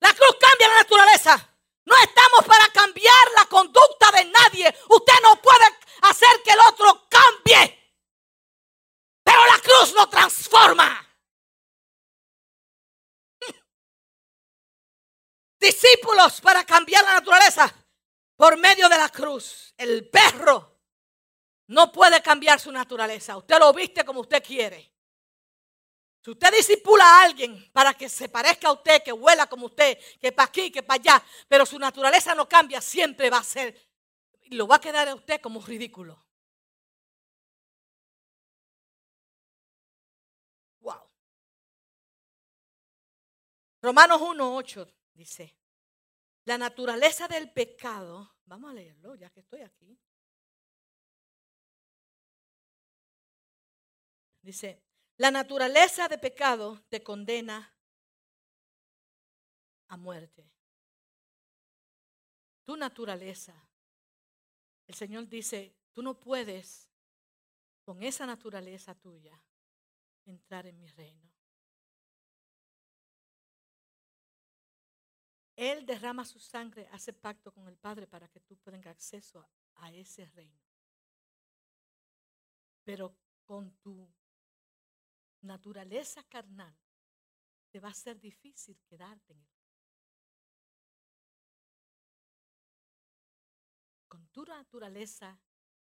La 0.00 0.14
cruz 0.14 0.36
cambia 0.40 0.68
la 0.68 0.74
naturaleza. 0.78 1.48
No 1.84 1.96
estamos 1.98 2.44
para 2.44 2.66
cambiar 2.70 3.30
la 3.36 3.46
conducta 3.46 4.10
de 4.10 4.24
nadie. 4.24 4.76
Usted 4.88 5.14
no 5.22 5.40
puede 5.40 5.64
hacer 6.02 6.42
que 6.42 6.50
el 6.50 6.60
otro 6.60 7.06
cambie. 7.08 7.83
Cruz 9.64 9.94
lo 9.94 10.06
transforma. 10.10 11.08
Discípulos 15.58 16.42
para 16.42 16.64
cambiar 16.64 17.02
la 17.02 17.14
naturaleza 17.14 17.74
por 18.36 18.58
medio 18.58 18.90
de 18.90 18.98
la 18.98 19.08
cruz. 19.08 19.72
El 19.78 20.10
perro 20.10 20.82
no 21.68 21.90
puede 21.90 22.20
cambiar 22.20 22.60
su 22.60 22.70
naturaleza. 22.70 23.38
Usted 23.38 23.58
lo 23.58 23.72
viste 23.72 24.04
como 24.04 24.20
usted 24.20 24.44
quiere. 24.44 24.92
Si 26.22 26.30
usted 26.30 26.52
disipula 26.52 27.04
a 27.04 27.22
alguien 27.22 27.70
para 27.72 27.94
que 27.94 28.10
se 28.10 28.28
parezca 28.28 28.68
a 28.68 28.72
usted, 28.72 29.02
que 29.02 29.12
huela 29.12 29.46
como 29.46 29.66
usted, 29.66 29.98
que 30.20 30.30
para 30.32 30.48
aquí, 30.48 30.70
que 30.70 30.82
para 30.82 31.00
allá, 31.00 31.24
pero 31.48 31.64
su 31.64 31.78
naturaleza 31.78 32.34
no 32.34 32.46
cambia, 32.46 32.82
siempre 32.82 33.30
va 33.30 33.38
a 33.38 33.44
ser, 33.44 33.78
lo 34.50 34.66
va 34.66 34.76
a 34.76 34.80
quedar 34.80 35.08
a 35.08 35.14
usted 35.14 35.40
como 35.40 35.60
ridículo. 35.60 36.23
Romanos 43.84 44.18
1.8 44.18 44.94
dice, 45.12 45.58
la 46.46 46.56
naturaleza 46.56 47.28
del 47.28 47.52
pecado, 47.52 48.34
vamos 48.46 48.70
a 48.70 48.72
leerlo 48.72 49.14
ya 49.14 49.28
que 49.28 49.40
estoy 49.40 49.60
aquí. 49.60 50.00
Dice, 54.40 54.82
la 55.18 55.30
naturaleza 55.30 56.08
de 56.08 56.16
pecado 56.16 56.82
te 56.88 57.02
condena 57.02 57.76
a 59.88 59.98
muerte. 59.98 60.50
Tu 62.64 62.78
naturaleza. 62.78 63.54
El 64.86 64.94
Señor 64.94 65.28
dice, 65.28 65.76
tú 65.92 66.02
no 66.02 66.18
puedes 66.18 66.88
con 67.82 68.02
esa 68.02 68.24
naturaleza 68.24 68.94
tuya 68.94 69.38
entrar 70.24 70.66
en 70.66 70.78
mi 70.78 70.86
reino. 70.86 71.33
Él 75.56 75.86
derrama 75.86 76.24
su 76.24 76.40
sangre, 76.40 76.88
hace 76.90 77.12
pacto 77.12 77.52
con 77.52 77.68
el 77.68 77.76
Padre 77.76 78.06
para 78.06 78.28
que 78.28 78.40
tú 78.40 78.56
tengas 78.56 78.96
acceso 78.96 79.48
a, 79.76 79.92
ese 79.92 80.26
reino. 80.26 80.60
Pero 82.82 83.16
con 83.44 83.70
tu 83.78 84.12
naturaleza 85.42 86.24
carnal, 86.24 86.76
te 87.70 87.78
va 87.78 87.90
a 87.90 87.94
ser 87.94 88.18
difícil 88.20 88.80
quedarte 88.84 89.32
en 89.32 89.40
él. 89.40 89.48
Con 94.08 94.28
tu 94.28 94.44
naturaleza 94.44 95.38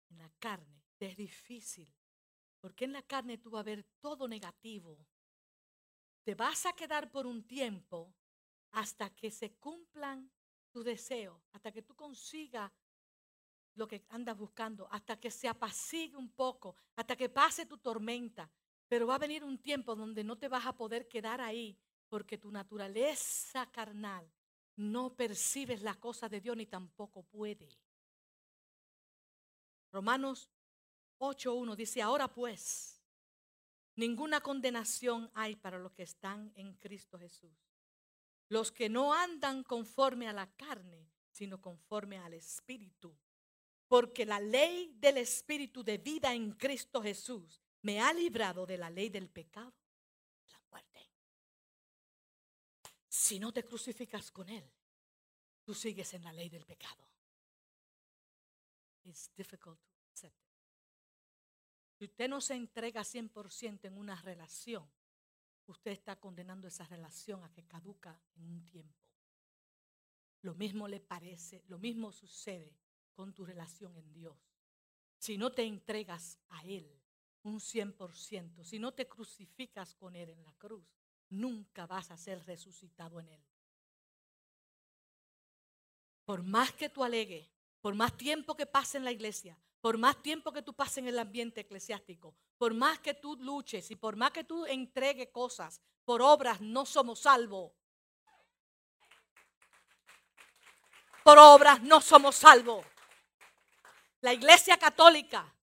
en 0.10 0.18
la 0.18 0.30
carne, 0.40 0.84
te 0.98 1.08
es 1.08 1.18
difícil. 1.18 1.94
Porque 2.60 2.86
en 2.86 2.94
la 2.94 3.04
carne 3.04 3.38
tú 3.38 3.52
vas 3.52 3.62
a 3.62 3.64
ver 3.64 3.84
todo 4.00 4.28
negativo. 4.28 5.06
Te 6.24 6.34
vas 6.34 6.66
a 6.66 6.74
quedar 6.74 7.12
por 7.12 7.28
un 7.28 7.46
tiempo 7.46 8.16
hasta 8.76 9.10
que 9.10 9.32
se 9.32 9.54
cumplan 9.54 10.30
tus 10.70 10.84
deseos, 10.84 11.42
hasta 11.54 11.72
que 11.72 11.82
tú 11.82 11.96
consigas 11.96 12.70
lo 13.76 13.88
que 13.88 14.06
andas 14.10 14.38
buscando, 14.38 14.88
hasta 14.92 15.18
que 15.18 15.32
se 15.32 15.48
apacigue 15.48 16.18
un 16.18 16.30
poco, 16.30 16.76
hasta 16.98 17.16
que 17.16 17.30
pase 17.30 17.66
tu 17.66 17.78
tormenta, 17.78 18.52
pero 18.88 19.08
va 19.08 19.16
a 19.16 19.20
venir 19.20 19.46
un 19.46 19.58
tiempo 19.60 19.96
donde 19.96 20.26
no 20.26 20.38
te 20.38 20.50
vas 20.50 20.66
a 20.66 20.76
poder 20.76 21.08
quedar 21.08 21.40
ahí 21.40 21.78
porque 22.10 22.38
tu 22.38 22.52
naturaleza 22.52 23.72
carnal 23.72 24.30
no 24.76 25.16
percibes 25.16 25.82
la 25.82 25.96
cosa 25.96 26.28
de 26.28 26.42
Dios 26.42 26.58
ni 26.58 26.66
tampoco 26.66 27.24
puede. 27.24 27.70
Romanos 29.94 30.50
8.1 31.20 31.78
dice, 31.78 32.02
ahora 32.02 32.28
pues, 32.28 33.02
ninguna 33.96 34.42
condenación 34.42 35.32
hay 35.34 35.56
para 35.56 35.80
los 35.80 35.94
que 35.94 36.04
están 36.04 36.52
en 36.56 36.74
Cristo 36.74 37.18
Jesús. 37.18 37.65
Los 38.50 38.72
que 38.72 38.90
no 38.90 39.14
andan 39.14 39.64
conforme 39.64 40.28
a 40.28 40.34
la 40.34 40.48
carne, 40.56 41.10
sino 41.32 41.62
conforme 41.62 42.18
al 42.18 42.34
Espíritu. 42.34 43.18
Porque 43.88 44.26
la 44.26 44.40
ley 44.40 44.94
del 44.98 45.18
Espíritu 45.18 45.84
de 45.84 45.98
vida 45.98 46.34
en 46.34 46.52
Cristo 46.54 47.02
Jesús 47.02 47.62
me 47.82 48.02
ha 48.02 48.14
librado 48.14 48.66
de 48.66 48.78
la 48.78 48.90
ley 48.90 49.10
del 49.10 49.30
pecado, 49.30 49.74
la 50.50 50.60
muerte. 50.70 51.10
Si 53.08 53.40
no 53.40 53.52
te 53.52 53.64
crucificas 53.64 54.32
con 54.32 54.50
Él, 54.50 54.68
tú 55.64 55.74
sigues 55.74 56.14
en 56.14 56.24
la 56.24 56.34
ley 56.34 56.50
del 56.50 56.66
pecado. 56.66 57.08
It's 59.04 59.30
difficult 59.36 59.80
to 59.80 59.92
accept. 60.10 60.36
Si 61.98 62.06
usted 62.06 62.28
no 62.28 62.42
se 62.42 62.56
entrega 62.56 63.02
100% 63.02 63.86
en 63.86 63.98
una 63.98 64.16
relación, 64.16 64.90
usted 65.68 65.92
está 65.92 66.16
condenando 66.20 66.68
esa 66.68 66.86
relación 66.86 67.44
a 67.44 67.52
que 67.52 67.66
caduca 67.66 68.20
en 68.36 68.50
un 68.50 68.66
tiempo. 68.66 69.00
Lo 70.42 70.54
mismo 70.56 70.88
le 70.88 71.00
parece, 71.00 71.64
lo 71.68 71.80
mismo 71.80 72.12
sucede 72.12 72.78
con 73.14 73.34
tu 73.34 73.46
relación 73.46 73.96
en 73.98 74.14
Dios. 74.14 74.38
Si 75.18 75.38
no 75.38 75.52
te 75.52 75.64
entregas 75.64 76.38
a 76.50 76.64
Él, 76.66 77.02
un 77.46 77.60
100%. 77.60 78.64
Si 78.64 78.80
no 78.80 78.94
te 78.94 79.08
crucificas 79.08 79.96
con 79.96 80.16
Él 80.16 80.30
en 80.30 80.44
la 80.44 80.54
cruz, 80.54 80.86
nunca 81.30 81.86
vas 81.86 82.12
a 82.12 82.18
ser 82.18 82.44
resucitado 82.46 83.20
en 83.20 83.30
Él. 83.30 83.44
Por 86.26 86.42
más 86.42 86.74
que 86.74 86.90
tú 86.90 87.04
alegues, 87.04 87.48
por 87.86 87.94
más 87.94 88.18
tiempo 88.18 88.58
que 88.58 88.66
pase 88.66 88.98
en 88.98 89.04
la 89.04 89.12
iglesia, 89.12 89.56
por 89.80 90.00
más 90.00 90.20
tiempo 90.24 90.52
que 90.52 90.64
tú 90.64 90.74
pases 90.74 90.98
en 90.98 91.08
el 91.08 91.20
ambiente 91.20 91.62
eclesiástico, 91.62 92.34
por 92.58 92.74
más 92.74 92.98
que 92.98 93.14
tú 93.14 93.38
luches 93.40 93.92
y 93.92 93.96
por 93.96 94.16
más 94.16 94.32
que 94.32 94.44
tú 94.44 94.66
entregues 94.66 95.30
cosas, 95.32 95.80
por 96.04 96.20
obras 96.20 96.60
no 96.62 96.84
somos 96.88 97.20
salvos. 97.20 97.74
Por 101.24 101.38
obras 101.38 101.80
no 101.84 102.02
somos 102.02 102.36
salvos. 102.36 102.84
La 104.22 104.34
iglesia 104.34 104.80
católica 104.80 105.54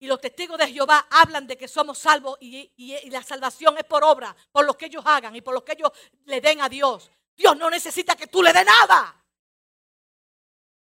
y 0.00 0.06
los 0.06 0.20
testigos 0.20 0.58
de 0.58 0.70
Jehová 0.70 1.06
hablan 1.10 1.46
de 1.46 1.56
que 1.56 1.66
somos 1.66 1.96
salvos 1.96 2.36
y, 2.42 3.08
la 3.08 3.22
salvación 3.22 3.78
es 3.78 3.84
por 3.84 4.04
obra, 4.04 4.36
por 4.52 4.66
lo 4.66 4.76
que 4.76 4.84
ellos 4.84 5.04
hagan 5.06 5.34
y 5.34 5.40
por 5.40 5.54
lo 5.54 5.64
que 5.64 5.72
ellos 5.72 5.92
le 6.26 6.42
den 6.42 6.60
a 6.60 6.68
Dios. 6.68 7.10
Dios 7.34 7.56
no 7.56 7.70
necesita 7.70 8.14
que 8.14 8.26
tú 8.26 8.42
le 8.42 8.52
des 8.52 8.66
nada 8.66 9.23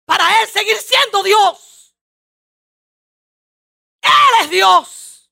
para 0.05 0.41
Él 0.41 0.49
seguir 0.49 0.77
siendo 0.77 1.23
Dios. 1.23 1.93
Él 4.01 4.41
es 4.41 4.49
Dios. 4.49 5.29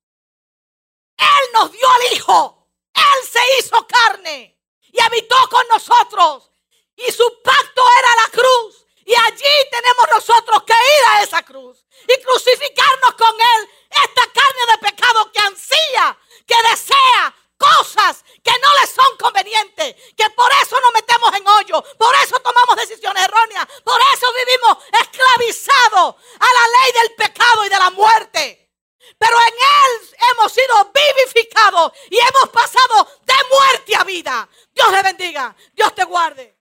Él 1.18 1.54
nos 1.54 1.72
dio 1.72 1.90
al 1.90 2.14
Hijo. 2.14 2.68
Él 2.94 3.30
se 3.30 3.40
hizo 3.60 3.86
carne 3.88 4.58
y 4.92 5.02
habitó 5.02 5.36
con 5.50 5.68
nosotros. 5.68 6.52
Y 6.96 7.12
su 7.12 7.42
pacto 7.44 7.84
era 8.00 8.16
la 8.24 8.30
cruz. 8.30 8.86
Y 9.06 9.14
allí 9.14 9.70
tenemos 9.72 10.06
nosotros 10.12 10.64
que 10.64 10.74
ir 10.74 11.06
a 11.10 11.24
esa 11.24 11.44
cruz 11.44 11.86
y 12.08 12.22
crucificarnos 12.22 13.16
con 13.16 13.34
Él. 13.34 13.70
Esta 13.90 14.22
carne 14.32 14.72
de 14.72 14.78
pecado 14.90 15.32
que 15.32 15.40
ansía, 15.40 16.18
que 16.46 16.56
desea 16.70 17.36
cosas 17.62 18.24
que 18.44 18.52
no 18.52 18.82
les 18.82 18.90
son 18.90 19.18
convenientes, 19.18 19.96
que 20.18 20.30
por 20.32 20.52
eso 20.64 20.80
nos 20.82 20.94
metemos 20.94 21.34
en 21.36 21.48
hoyo, 21.48 21.84
por 21.98 22.16
eso 22.16 22.40
tomamos 22.40 22.76
decisiones 22.76 23.24
erróneas, 23.24 23.68
por 23.84 24.00
eso 24.14 24.28
vivimos 24.34 24.78
esclavizados 25.00 26.16
a 26.40 26.50
la 26.58 26.66
ley 26.80 26.92
del 26.94 27.16
pecado 27.16 27.66
y 27.66 27.70
de 27.70 27.78
la 27.78 27.92
muerte. 27.92 28.58
Pero 29.18 29.38
en 29.38 29.54
Él 29.54 30.18
hemos 30.32 30.52
sido 30.52 30.92
vivificados 30.92 31.92
y 32.10 32.18
hemos 32.18 32.50
pasado 32.50 33.08
de 33.24 33.34
muerte 33.50 33.96
a 33.96 34.04
vida. 34.04 34.50
Dios 34.74 34.92
le 34.92 35.04
bendiga, 35.04 35.56
Dios 35.74 35.94
te 35.94 36.04
guarde. 36.04 36.61